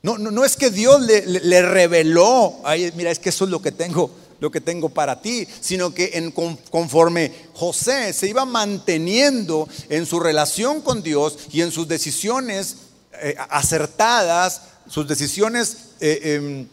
[0.04, 3.72] No, no, es que Dios le, reveló, Ay, mira, es que eso es lo que
[3.72, 10.04] tengo, lo que tengo para ti, sino que en, conforme José se iba manteniendo en
[10.04, 12.76] su relación con Dios y en sus decisiones
[13.14, 16.68] eh, acertadas, sus decisiones eh, em,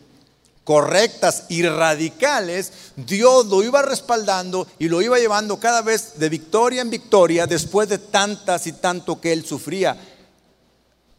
[0.65, 6.81] correctas y radicales, Dios lo iba respaldando y lo iba llevando cada vez de victoria
[6.81, 9.95] en victoria después de tantas y tanto que él sufría,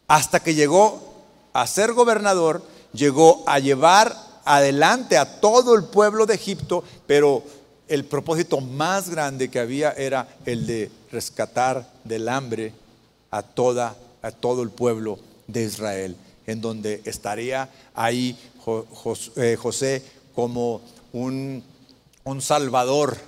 [0.07, 1.12] hasta que llegó
[1.53, 7.43] a ser gobernador, llegó a llevar adelante a todo el pueblo de Egipto, pero
[7.89, 12.73] el propósito más grande que había era el de rescatar del hambre
[13.31, 18.37] a, toda, a todo el pueblo de Israel, en donde estaría ahí
[19.37, 20.03] eh, José
[20.35, 20.81] como
[21.13, 21.63] un,
[22.25, 23.19] un salvador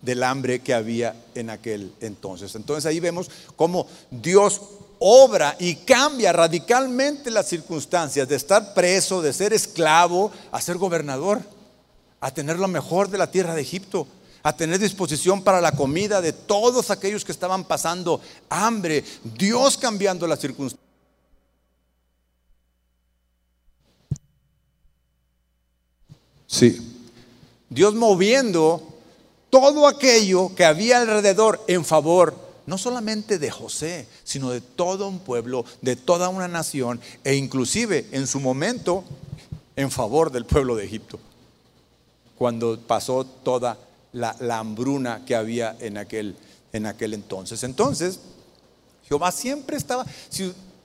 [0.00, 2.54] del hambre que había en aquel entonces.
[2.54, 4.62] Entonces ahí vemos cómo Dios
[5.00, 11.40] obra y cambia radicalmente las circunstancias de estar preso, de ser esclavo, a ser gobernador,
[12.20, 14.06] a tener lo mejor de la tierra de Egipto,
[14.42, 18.20] a tener disposición para la comida de todos aquellos que estaban pasando
[18.50, 20.86] hambre, Dios cambiando las circunstancias.
[26.46, 26.78] Sí,
[27.70, 28.82] Dios moviendo
[29.48, 35.18] todo aquello que había alrededor en favor no solamente de José, sino de todo un
[35.18, 39.02] pueblo, de toda una nación, e inclusive en su momento
[39.74, 41.18] en favor del pueblo de Egipto,
[42.38, 43.76] cuando pasó toda
[44.12, 46.36] la, hambruna que había en aquel,
[46.72, 47.64] en aquel entonces.
[47.64, 48.20] Entonces,
[49.08, 50.06] Jehová siempre estaba,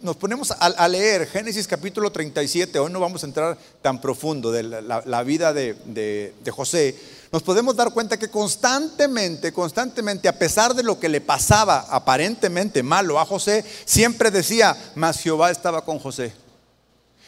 [0.05, 4.61] nos ponemos a, leer Génesis capítulo 37, hoy no vamos a entrar tan profundo de
[4.61, 6.95] la, vida de, José,
[7.31, 12.83] nos podemos dar cuenta que constantemente, constantemente, a pesar de lo que le pasaba aparentemente
[12.83, 16.33] malo a José, siempre decía, mas Jehová estaba con José.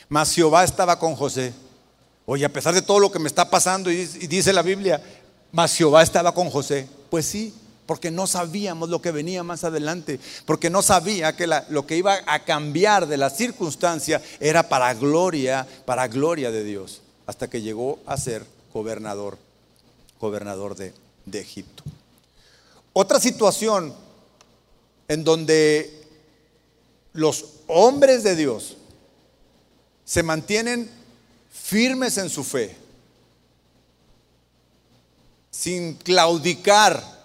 [0.07, 1.53] Mas Jehová estaba con José.
[2.27, 5.01] Oye, a pesar de todo lo que me está pasando, y dice la Biblia,
[5.51, 6.87] mas Jehová estaba con José.
[7.09, 7.55] Pues sí,
[7.87, 12.19] porque no sabíamos lo que venía más adelante, porque no sabía que lo que iba
[12.27, 17.99] a cambiar de la circunstancia era para gloria, para gloria de Dios, hasta que llegó
[18.05, 19.37] a ser gobernador,
[20.19, 20.93] gobernador de,
[21.25, 21.83] de Egipto.
[22.93, 23.93] Otra situación
[25.07, 26.05] en donde
[27.13, 28.75] los hombres de Dios
[30.03, 30.89] se mantienen
[31.51, 32.75] firmes en su fe,
[35.49, 37.16] sin claudicar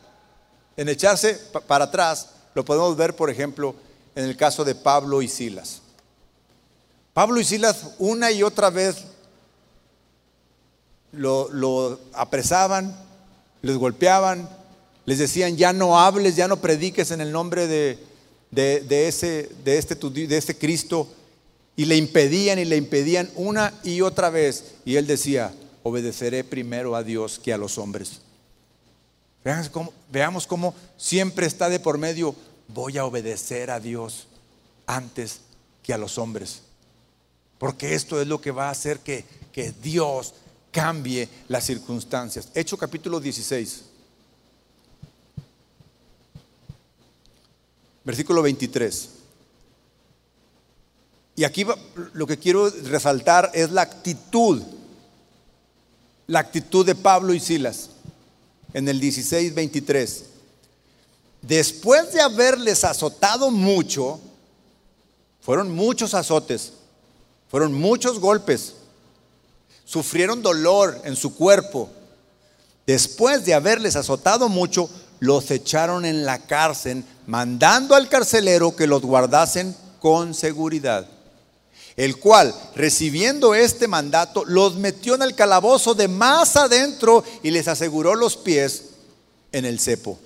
[0.77, 3.75] en echarse para atrás, lo podemos ver, por ejemplo,
[4.15, 5.83] en el caso de Pablo y Silas.
[7.13, 9.05] Pablo y Silas una y otra vez
[11.13, 12.97] lo, apresaban,
[13.61, 14.49] les golpeaban,
[15.05, 17.99] les decían, ya no hables, ya no prediques en el nombre de,
[18.51, 21.09] de, ese, de, este, de este Cristo.
[21.75, 24.75] Y le impedían y le impedían una y otra vez.
[24.85, 28.21] Y él decía, obedeceré primero a Dios que a los hombres.
[29.45, 32.35] Veamos cómo, siempre está de por medio,
[32.69, 34.29] voy a obedecer a Dios
[34.87, 35.41] antes
[35.83, 36.63] que a los hombres.
[37.59, 40.35] Porque esto es lo que va a hacer que, que Dios
[40.71, 42.51] cambie las circunstancias.
[42.55, 43.85] Hecho capítulo 16.
[48.05, 49.09] Versículo 23.
[51.35, 51.67] Y aquí
[52.13, 54.63] lo que quiero resaltar es la actitud,
[56.29, 57.92] la actitud de Pablo y Silas
[58.75, 60.25] en el 16, 23.
[61.43, 64.21] Después de haberles azotado mucho,
[65.41, 66.73] fueron muchos azotes,
[67.51, 68.75] fueron muchos golpes,
[69.85, 71.91] sufrieron dolor en su cuerpo.
[72.87, 79.03] Después de haberles azotado mucho, los echaron en la cárcel, mandando al carcelero que los
[79.03, 81.09] guardasen con seguridad.
[81.97, 87.69] El cual, recibiendo este mandato, los metió en el calabozo de más adentro y les
[87.69, 88.85] aseguró los pies
[89.53, 90.19] en el cepo.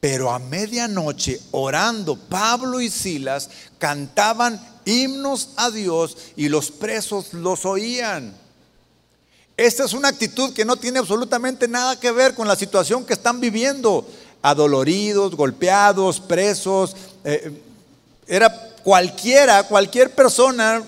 [0.00, 3.48] Pero a medianoche, orando, Pablo y Silas
[3.78, 8.34] cantaban himnos a Dios y los presos los oían.
[9.56, 13.14] Esta es una actitud que no tiene absolutamente nada que ver con la situación que
[13.14, 14.06] están viviendo.
[14.42, 16.94] Adoloridos, golpeados, presos.
[17.24, 17.62] Eh,
[18.26, 20.80] era cualquiera, cualquier persona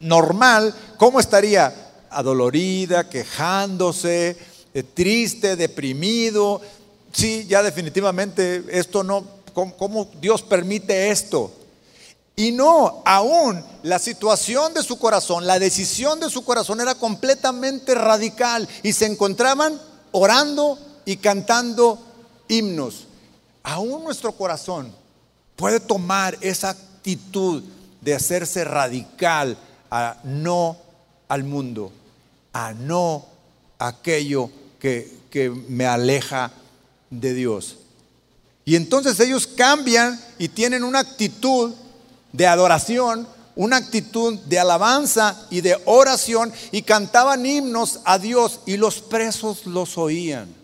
[0.00, 1.92] normal, ¿cómo estaría?
[2.08, 4.38] Adolorida, quejándose,
[4.72, 6.62] eh, triste, deprimido.
[7.12, 9.22] Sí, ya definitivamente esto no,
[9.52, 11.52] ¿cómo Dios permite esto?
[12.36, 17.94] Y no, aún la situación de su corazón, la decisión de su corazón era completamente
[17.94, 19.78] radical y se encontraban
[20.10, 21.98] orando y cantando
[22.48, 23.04] himnos.
[23.62, 24.90] Aún nuestro corazón
[25.58, 27.64] puede tomar esa actitud
[28.00, 29.58] de hacerse radical
[29.90, 30.76] a no
[31.26, 31.92] al mundo,
[32.52, 33.26] a no
[33.76, 36.52] aquello que, que me aleja
[37.10, 37.78] de Dios.
[38.64, 41.74] Y entonces ellos cambian y tienen una actitud
[42.32, 48.76] de adoración, una actitud de alabanza y de oración y cantaban himnos a Dios y
[48.76, 50.57] los presos los oían.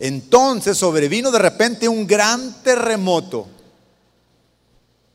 [0.00, 3.46] Entonces sobrevino de repente un gran terremoto,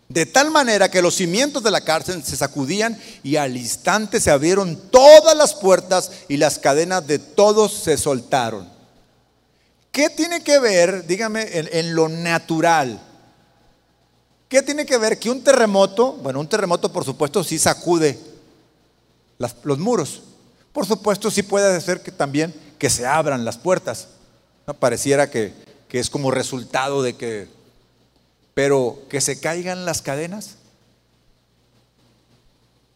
[0.07, 4.29] de tal manera que los cimientos de la cárcel se sacudían y al instante se
[4.29, 8.69] abrieron todas las puertas y las cadenas de todos se soltaron.
[9.91, 13.01] ¿Qué tiene que ver, dígame, en, lo natural?
[14.47, 18.19] ¿Qué tiene que ver que un terremoto, bueno, un terremoto por supuesto sí sacude
[19.63, 20.21] los muros.
[20.71, 24.09] Por supuesto sí puede ser que también que se abran las puertas.
[24.67, 24.73] ¿No?
[24.73, 25.53] Pareciera que,
[25.87, 27.47] que es como resultado de que,
[28.53, 30.55] pero que se caigan las cadenas.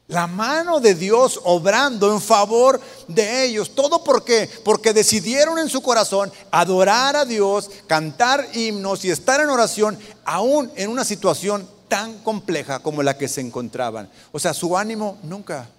[0.07, 3.75] La mano de Dios obrando en favor de ellos.
[3.75, 4.49] ¿Todo por qué?
[4.65, 10.71] Porque decidieron en su corazón adorar a Dios, cantar himnos y estar en oración, aún
[10.75, 14.09] en una situación tan compleja como la que se encontraban.
[14.31, 15.69] O sea, su ánimo nunca,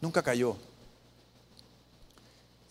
[0.00, 0.56] nunca cayó.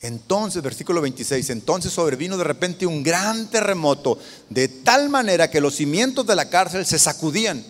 [0.02, 4.20] Entonces, versículo 26, entonces sobrevino de repente un gran terremoto,
[4.50, 7.66] de tal manera que los cimientos de la cárcel se sacudían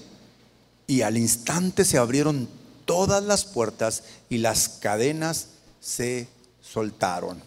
[0.88, 2.50] y al instante se abrieron
[2.86, 5.48] todas las puertas y las cadenas
[5.80, 6.28] se
[6.62, 7.42] soltaron.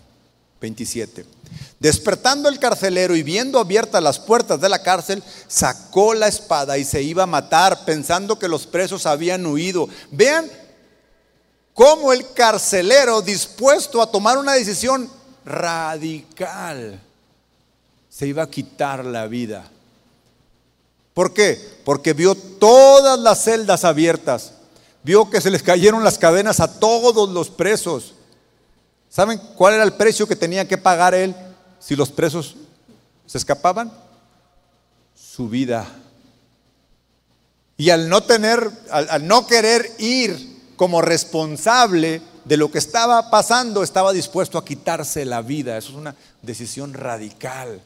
[0.61, 1.24] 27.
[1.79, 6.85] Despertando el carcelero y viendo abiertas las puertas de la cárcel, sacó la espada y
[6.85, 9.89] se iba a matar pensando que los presos habían huido.
[10.11, 10.51] Vean
[11.79, 15.09] cómo el carcelero dispuesto a tomar una decisión
[15.45, 17.01] radical
[18.11, 19.70] se iba a quitar la vida.
[21.14, 21.79] ¿Por qué?
[21.85, 24.55] Porque vio todas las celdas abiertas
[25.05, 28.14] vio que se les cayeron las cadenas a todos los presos.
[29.09, 31.35] ¿Saben cuál era el precio que tenía que pagar él
[31.79, 32.57] si los presos
[33.24, 33.93] se escapaban
[35.14, 35.87] su vida.
[37.76, 43.83] Y al no tener, al, no querer ir como responsable de lo que estaba pasando,
[43.83, 45.76] estaba dispuesto a quitarse la vida.
[45.76, 47.83] Eso es una decisión radical,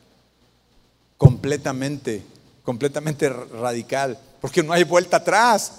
[1.17, 2.23] completamente,
[2.63, 5.73] completamente radical, porque no hay vuelta atrás.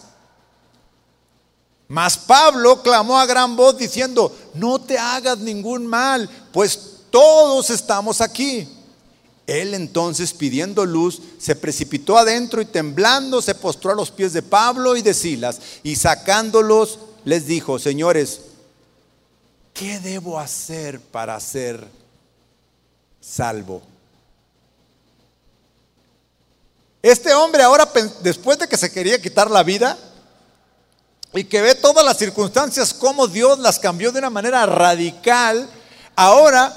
[1.88, 8.22] Mas Pablo clamó a gran voz diciendo, no te hagas ningún mal, pues todos estamos
[8.22, 8.68] aquí.
[9.46, 14.42] Él entonces, pidiendo luz, se precipitó adentro y temblando se postró a los pies de
[14.42, 18.42] Pablo y de Silas y sacándolos les dijo, señores,
[19.74, 21.86] ¿qué debo hacer para ser
[23.20, 23.82] salvo?
[27.02, 27.92] Este hombre ahora,
[28.22, 29.98] después de que se quería quitar la vida
[31.34, 35.70] y que ve todas las circunstancias, cómo Dios las cambió de una manera radical,
[36.16, 36.74] ahora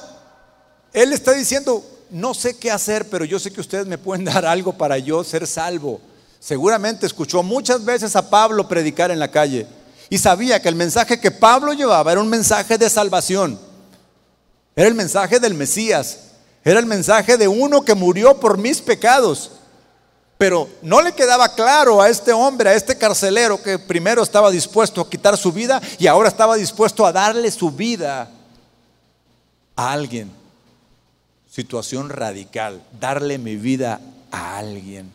[0.92, 4.44] él está diciendo, no sé qué hacer, pero yo sé que ustedes me pueden dar
[4.44, 6.00] algo para yo ser salvo.
[6.40, 9.66] Seguramente escuchó muchas veces a Pablo predicar en la calle
[10.08, 13.58] y sabía que el mensaje que Pablo llevaba era un mensaje de salvación.
[14.76, 16.18] Era el mensaje del Mesías.
[16.62, 19.52] Era el mensaje de uno que murió por mis pecados.
[20.38, 25.00] Pero no le quedaba claro a este hombre, a este carcelero, que primero estaba dispuesto
[25.00, 28.30] a quitar su vida y ahora estaba dispuesto a darle su vida
[29.74, 30.35] a alguien
[31.56, 33.98] situación radical, darle mi vida
[34.30, 35.10] a alguien,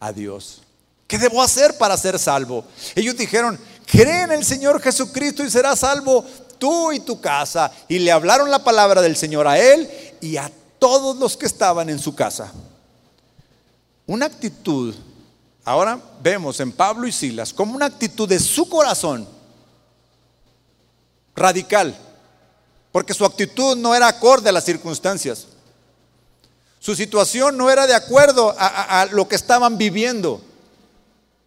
[0.00, 0.62] a Dios.
[1.06, 2.64] ¿Qué debo hacer para ser salvo?
[2.94, 6.24] Ellos dijeron, cree en el Señor Jesucristo y serás salvo
[6.58, 7.70] tú y tu casa.
[7.88, 9.90] Y le hablaron la palabra del Señor a él
[10.22, 12.50] y a todos los que estaban en su casa.
[14.06, 14.94] Una actitud,
[15.62, 19.28] ahora vemos en Pablo y Silas, como una actitud de su corazón
[21.36, 21.94] radical
[22.92, 25.46] porque su actitud no era acorde a las circunstancias.
[26.80, 30.40] Su situación no era de acuerdo a, lo que estaban viviendo.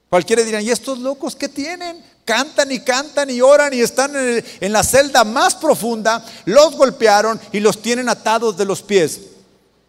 [0.10, 2.04] Cualquiera dirán, ¿y estos locos qué tienen?
[2.26, 7.40] Cantan y cantan y oran y están en, en la celda más profunda, los golpearon
[7.52, 9.22] y los tienen atados de los pies.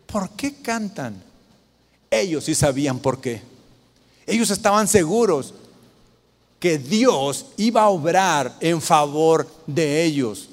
[0.06, 1.22] ¿Por qué cantan?
[2.10, 3.42] Ellos sí sabían por qué.
[4.26, 5.54] Ellos estaban seguros
[6.60, 10.48] que Dios iba a obrar en favor de ellos.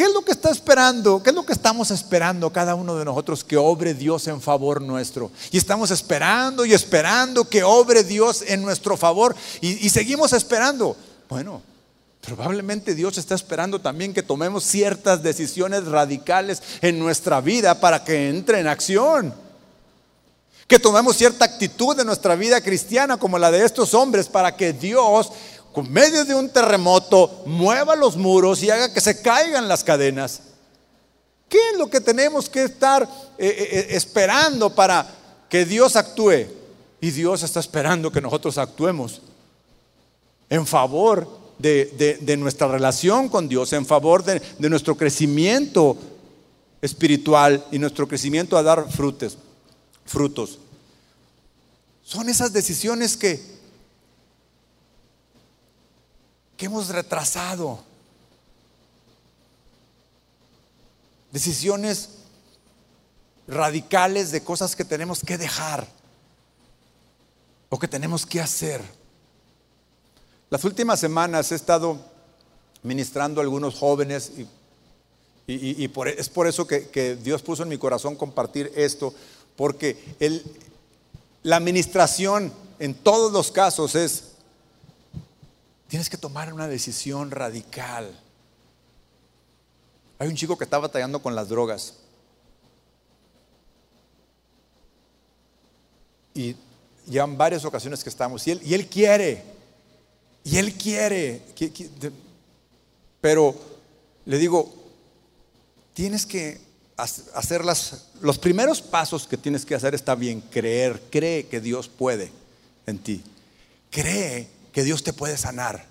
[0.00, 1.22] ¿Qué es lo que está esperando?
[1.22, 4.80] ¿Qué es lo que estamos esperando cada uno de nosotros que obre Dios en favor
[4.80, 5.30] nuestro?
[5.50, 10.96] Y estamos esperando y esperando que obre Dios en nuestro favor y, seguimos esperando.
[11.28, 11.60] Bueno,
[12.22, 18.30] Probablemente Dios está esperando también que tomemos ciertas decisiones radicales en nuestra vida para que
[18.30, 19.34] entre en acción.
[20.66, 24.72] Que tomemos cierta actitud en nuestra vida cristiana como la de estos hombres para que
[24.72, 25.30] Dios
[25.72, 30.40] con medio de un terremoto, mueva los muros y haga que se caigan las cadenas.
[31.48, 33.08] ¿Qué es lo que tenemos que estar eh,
[33.38, 35.06] eh, eh, esperando para
[35.48, 36.46] que Dios actúe?
[37.00, 39.22] Y Dios está esperando que nosotros actuemos
[40.48, 45.96] en favor de, nuestra relación con Dios, en favor de, de nuestro crecimiento
[46.82, 49.38] espiritual y nuestro crecimiento a dar frutos.
[50.04, 50.58] frutos.
[52.02, 53.59] Son esas decisiones que
[56.60, 57.78] que hemos retrasado.
[61.32, 62.10] Decisiones
[63.48, 65.88] radicales de cosas que tenemos que dejar
[67.70, 68.82] o que tenemos que hacer.
[70.50, 71.98] Las últimas semanas he estado
[72.82, 74.30] ministrando a algunos jóvenes
[75.46, 79.14] y, e, es por eso que, Dios puso en mi corazón compartir esto,
[79.56, 79.96] porque
[81.42, 84.29] la administración en todos los casos es
[85.90, 88.16] Tienes que tomar una decisión radical.
[90.20, 91.96] Hay un chico que está batallando con las drogas.
[96.32, 96.54] Y
[97.06, 98.46] ya en varias ocasiones que estamos.
[98.46, 99.42] Y él, y él quiere.
[100.44, 101.42] Y él quiere.
[103.20, 103.56] Pero
[104.26, 104.72] le digo,
[105.92, 106.60] tienes que
[106.96, 110.40] hacer las, los primeros pasos que tienes que hacer está bien.
[110.40, 112.30] Creer, cree que Dios puede
[112.86, 113.24] en ti.
[113.90, 115.86] Cree que Dios te puede sanar.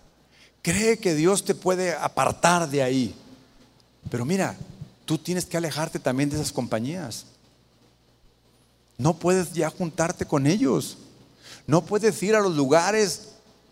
[0.61, 3.15] Cree que Dios te puede apartar de ahí.
[4.09, 4.55] Pero mira,
[5.05, 7.25] tú tienes que alejarte también de esas compañías.
[8.97, 10.97] No puedes ya juntarte con ellos.
[11.65, 13.29] No puedes ir a los lugares,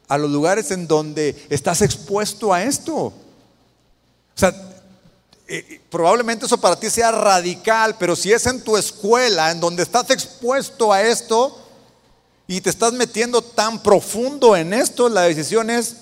[0.08, 2.96] a los lugares en donde estás expuesto a esto.
[2.96, 3.14] O
[4.36, 4.50] sea,
[5.50, 9.60] eh, eh, probablemente eso para ti sea radical, pero si es en tu escuela, en
[9.60, 11.67] donde estás expuesto a esto,
[12.48, 15.98] y te estás metiendo tan profundo en esto, la decisión es,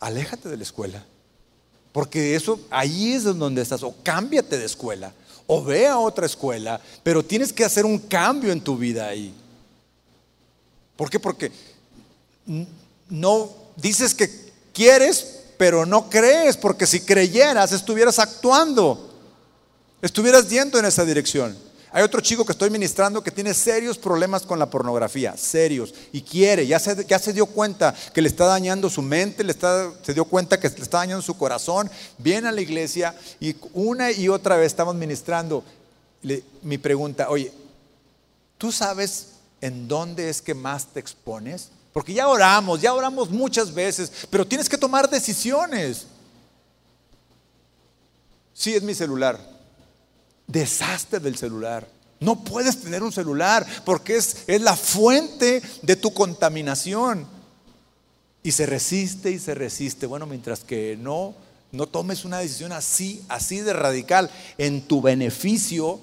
[0.00, 1.04] aléjate de la escuela.
[1.92, 3.82] Porque eso, ahí es donde estás.
[3.82, 5.12] O cámbiate de escuela.
[5.46, 9.34] o ve a otra escuela, pero tienes que hacer un cambio en tu vida ahí.
[10.96, 11.20] ¿Por qué?
[11.20, 11.52] Porque
[13.10, 14.30] no dices que
[14.72, 19.10] quieres, pero no crees, porque si creyeras estuvieras actuando,
[20.00, 21.58] estuvieras yendo en esa dirección.
[21.94, 26.22] Hay otro chico que estoy ministrando que tiene serios problemas con la pornografía, serios, y
[26.22, 29.92] quiere, ya se, ya se dio cuenta que le está dañando su mente, le está,
[30.02, 34.10] se dio cuenta que le está dañando su corazón, viene a la iglesia y una
[34.10, 35.62] y otra vez estamos ministrando.
[36.62, 37.52] mi pregunta, oye,
[38.56, 41.68] ¿tú sabes en dónde es que más te expones?
[41.92, 46.06] Porque ya oramos, ya oramos muchas veces, pero tienes que tomar decisiones.
[48.54, 49.51] Sí, es mi celular
[50.46, 51.88] deshazte del celular.
[52.20, 57.26] No puedes tener un celular porque es, es la fuente de tu contaminación.
[58.44, 60.06] Y se resiste y se resiste.
[60.06, 61.34] Bueno, mientras que no,
[61.72, 66.00] no tomes una decisión así, así de radical, en tu beneficio,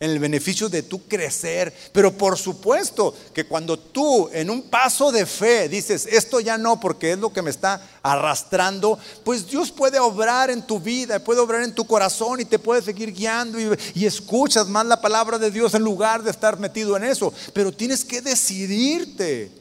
[0.00, 1.72] en el beneficio de tu crecer.
[1.92, 6.80] Pero por supuesto que cuando tú en un paso de fe dices, esto ya no
[6.80, 11.40] porque es lo que me está arrastrando, pues Dios puede obrar en tu vida, puede
[11.40, 15.38] obrar en tu corazón y te puede seguir guiando y, y escuchas más la palabra
[15.38, 17.32] de Dios en lugar de estar metido en eso.
[17.52, 19.52] Pero tienes que decidirte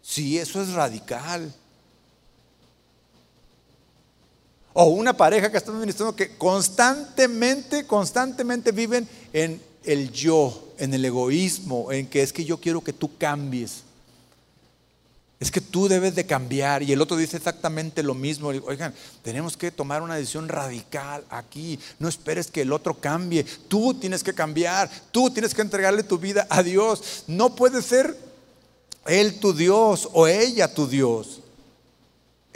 [0.00, 1.52] si eso es radical.
[4.78, 11.02] O una pareja que está ministrando que constantemente, constantemente viven en el yo, en el
[11.02, 13.84] egoísmo, en que es que yo quiero que tú cambies.
[15.40, 16.82] Es que tú debes de cambiar.
[16.82, 18.48] Y el otro dice exactamente lo mismo.
[18.48, 21.80] Oigan, tenemos que tomar una decisión radical aquí.
[21.98, 23.44] No esperes que el otro cambie.
[23.68, 24.90] Tú tienes que cambiar.
[25.10, 27.24] Tú tienes que entregarle tu vida a Dios.
[27.28, 28.14] No puede ser
[29.06, 31.40] Él tu Dios o ella tu Dios.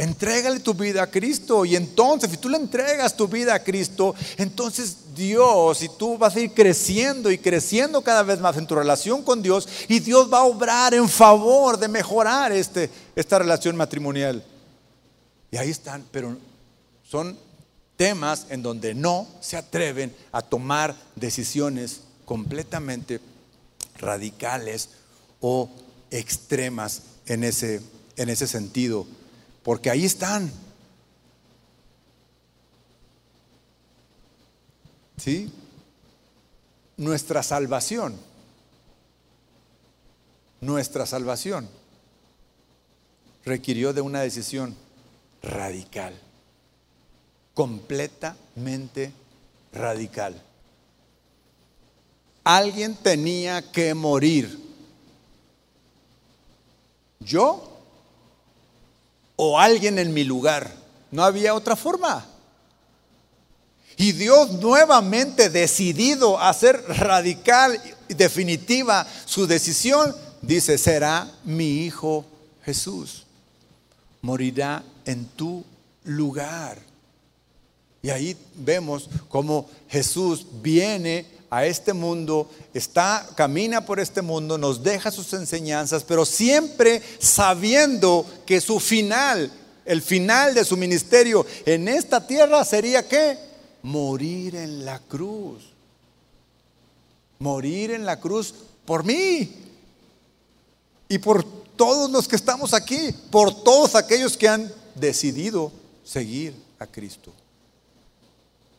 [0.01, 1.67] Entrégale tu vida a Cristo.
[1.67, 6.35] Y entonces si tú le entregas tu vida a Cristo, entonces Dios y tú vas
[6.35, 9.69] a ir creciendo y creciendo cada vez más en tu relación con Dios.
[9.89, 14.43] Y Dios va a obrar en favor de mejorar este, esta relación matrimonial.
[15.51, 16.35] Y ahí están, pero
[17.05, 17.39] son
[17.97, 23.21] temas en donde no se atreven a tomar decisiones completamente
[23.99, 24.89] radicales
[25.43, 25.69] o
[26.11, 27.83] extremas en ese,
[28.17, 29.07] en ese sentido
[29.71, 30.51] porque ahí están.
[35.17, 35.49] ¿Sí?
[36.97, 38.19] Nuestra salvación.
[40.61, 41.69] Nuestra salvación
[43.45, 44.75] requirió de una decisión
[45.41, 46.21] radical,
[47.55, 49.13] completamente
[49.73, 50.43] radical.
[52.43, 54.59] Alguien tenía que morir.
[57.21, 57.70] ¿Yo?
[59.43, 60.71] O alguien en mi lugar.
[61.11, 62.27] No había otra forma.
[63.97, 72.27] Y Dios nuevamente decidido a hacer radical y definitiva su decisión, dice, será mi hijo
[72.67, 73.25] Jesús.
[74.21, 75.65] Morirá en tu
[76.05, 76.79] lugar.
[78.03, 84.83] Y ahí vemos cómo Jesús viene a este mundo, está, camina por este mundo, nos
[84.85, 89.51] deja sus enseñanzas, pero siempre sabiendo que su final,
[89.85, 93.37] el final de su ministerio en esta tierra sería que
[93.83, 95.65] morir en la cruz.
[97.41, 99.53] Morir en la cruz por mí
[101.09, 101.43] y por
[101.75, 105.73] todos los que estamos aquí, por todos aquellos que han decidido
[106.05, 107.33] seguir a Cristo.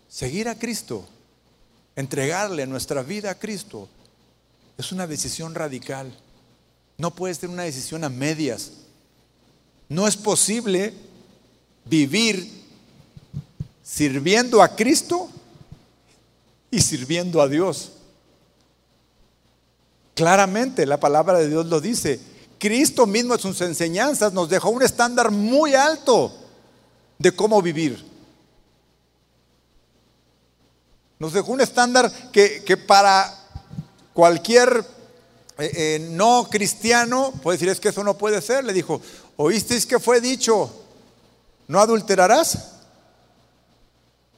[0.08, 1.06] Seguir a Cristo
[1.96, 3.88] entregarle nuestra vida a Cristo
[4.78, 6.12] es una decisión radical.
[6.98, 8.72] No puede ser una decisión a medias.
[9.90, 10.94] No es posible
[11.86, 12.62] vivir
[13.84, 15.30] sirviendo a Cristo
[16.70, 17.94] y sirviendo a Dios.
[20.16, 22.20] Claramente la palabra de Dios lo dice.
[22.58, 26.32] Cristo mismo en sus enseñanzas nos dejó un estándar muy alto
[27.18, 28.11] de cómo vivir.
[31.22, 33.32] Nos dejó un estándar que, para
[34.12, 34.84] cualquier
[35.60, 38.64] eh, eh, no cristiano puede decir, es que eso no puede ser.
[38.64, 39.00] Le dijo,
[39.38, 40.74] ¿oísteis que fue dicho,
[41.68, 42.72] no adulterarás?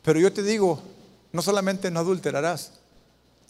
[0.01, 0.81] Pero yo te digo,
[1.31, 2.71] no solamente no adulterarás,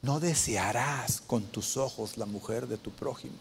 [0.03, 3.39] no desearás con tus ojos la mujer de tu prójimo.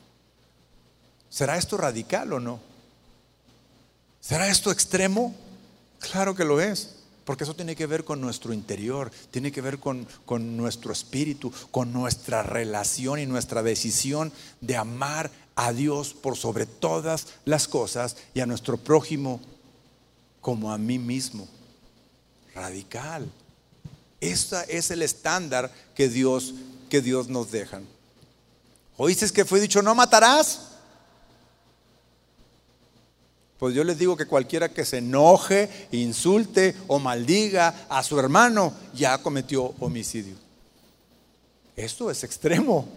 [1.28, 2.60] ¿Será esto radical o no?
[4.22, 5.34] ¿Será esto extremo?
[5.98, 7.01] Claro que lo es.
[7.32, 11.50] Porque eso tiene que ver con nuestro interior, tiene que ver con, con, nuestro espíritu,
[11.70, 14.30] con nuestra relación y nuestra decisión
[14.60, 19.40] de amar a Dios por sobre todas las cosas y a nuestro prójimo
[20.42, 21.48] como a mí mismo.
[22.54, 23.32] Radical.
[24.20, 26.52] Ese es el estándar que Dios,
[26.90, 27.80] que Dios nos deja.
[28.98, 30.71] ¿Oíste que fue dicho, no matarás?
[33.62, 38.74] Pues yo les digo que cualquiera que se enoje, insulte o maldiga a su hermano
[38.92, 40.34] ya cometió homicidio.
[41.76, 42.88] Esto es extremo.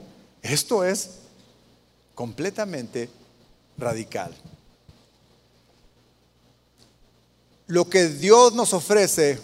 [0.41, 1.19] Esto es
[2.15, 3.11] completamente
[3.77, 4.35] radical.
[7.67, 9.37] Lo que Dios nos ofrece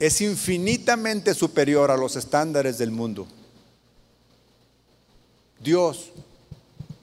[0.00, 3.28] es infinitamente superior a los estándares del mundo.
[5.60, 6.10] Dios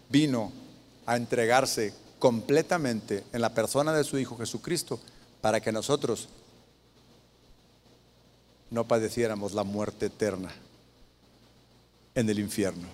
[0.09, 0.51] vino
[1.05, 4.99] a entregarse completamente en la persona de su Hijo Jesucristo
[5.41, 6.27] para que nosotros
[8.71, 10.51] no padeciéramos la muerte eterna
[12.15, 12.87] en el infierno.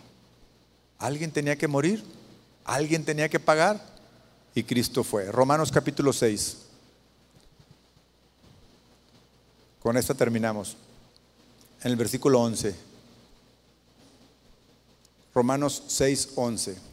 [0.97, 2.03] Alguien tenía que morir,
[2.65, 3.81] alguien tenía que pagar
[4.53, 5.31] y Cristo fue.
[5.31, 6.57] Romanos capítulo 6.
[9.81, 10.75] Con esto terminamos.
[11.83, 12.75] En el versículo 11.
[15.33, 16.90] Romanos 6, 11.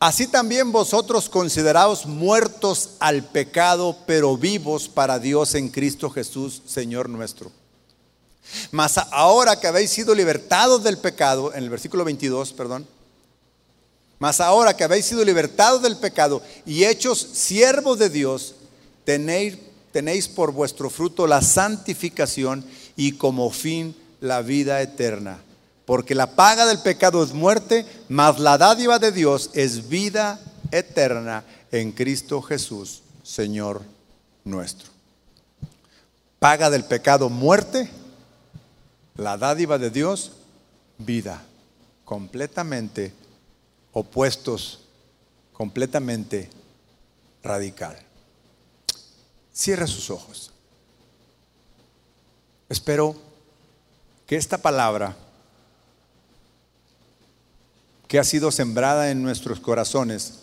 [0.00, 7.10] Así también vosotros consideraos muertos al pecado, pero vivos para Dios en Cristo Jesús, Señor
[7.10, 7.52] nuestro.
[8.70, 12.86] Mas ahora que habéis sido libertados del pecado, en el versículo 22, perdón,
[14.18, 18.54] mas ahora que habéis sido libertados del pecado y hechos siervos de Dios,
[19.04, 19.58] tenéis,
[19.92, 22.64] tenéis por vuestro fruto la santificación
[22.96, 25.42] y como fin la vida eterna.
[25.90, 30.38] Porque la paga del pecado es muerte, mas la dádiva de Dios es vida
[30.70, 33.82] eterna en Cristo Jesús, Señor
[34.44, 34.88] nuestro.
[36.38, 37.90] Paga del pecado muerte,
[39.16, 40.30] la dádiva de Dios,
[40.96, 41.42] vida,
[42.04, 43.12] completamente
[43.90, 44.84] opuestos,
[45.52, 46.50] completamente
[47.42, 47.98] radical.
[49.52, 50.52] Cierra sus ojos.
[52.68, 53.16] Espero
[54.28, 55.16] que esta palabra
[58.10, 60.40] que ha sido sembrada en nuestros corazones.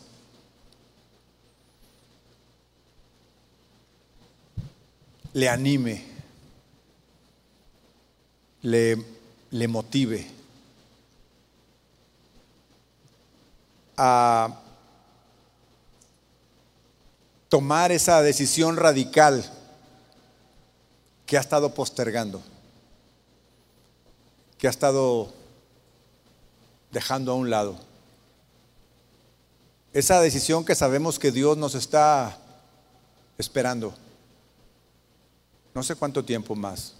[5.33, 6.01] Le anime
[8.61, 9.03] le,
[9.51, 10.25] le motive
[13.97, 14.61] a
[17.49, 19.43] tomar esa decisión radical
[21.25, 22.41] que ha estado postergando,
[24.57, 25.33] que ha estado
[26.97, 27.77] dejando a un lado.
[29.93, 32.35] Esa decisión que sabemos que Dios nos está
[33.37, 33.93] esperando.
[35.75, 36.95] No sé cuánto tiempo más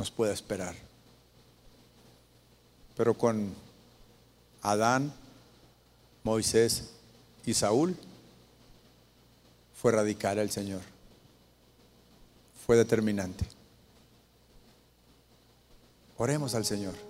[0.00, 0.74] nos pueda esperar.
[2.96, 3.54] Pero con
[4.62, 5.12] Adán,
[6.24, 6.90] Moisés
[7.46, 7.96] y Saúl
[9.80, 10.82] fue radical el Señor.
[12.66, 13.46] Fue determinante.
[16.18, 17.09] Oremos al Señor.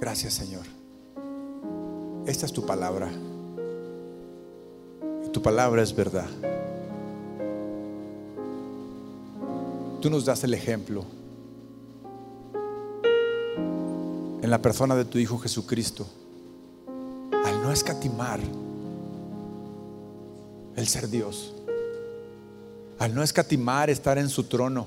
[0.00, 0.64] Gracias Señor.
[2.26, 3.10] Esta es tu palabra.
[5.26, 6.28] Y tu palabra es verdad.
[10.00, 11.04] Tú nos das el ejemplo
[14.42, 16.06] en la persona de tu Hijo Jesucristo,
[17.44, 18.40] al no escatimar
[20.76, 21.54] el ser Dios,
[22.98, 24.86] al no escatimar estar en su trono,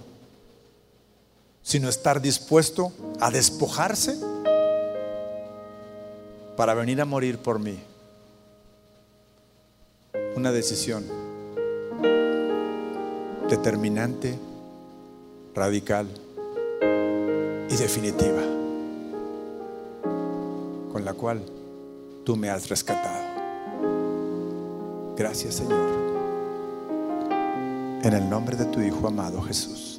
[1.64, 4.16] sino estar dispuesto a despojarse
[6.58, 7.80] para venir a morir por mí.
[10.36, 11.06] Una decisión
[13.48, 14.38] determinante,
[15.54, 16.08] radical
[17.70, 18.42] y definitiva
[20.92, 21.44] con la cual
[22.26, 23.24] tú me has rescatado.
[25.16, 26.08] Gracias Señor.
[28.04, 29.97] En el nombre de tu Hijo amado Jesús.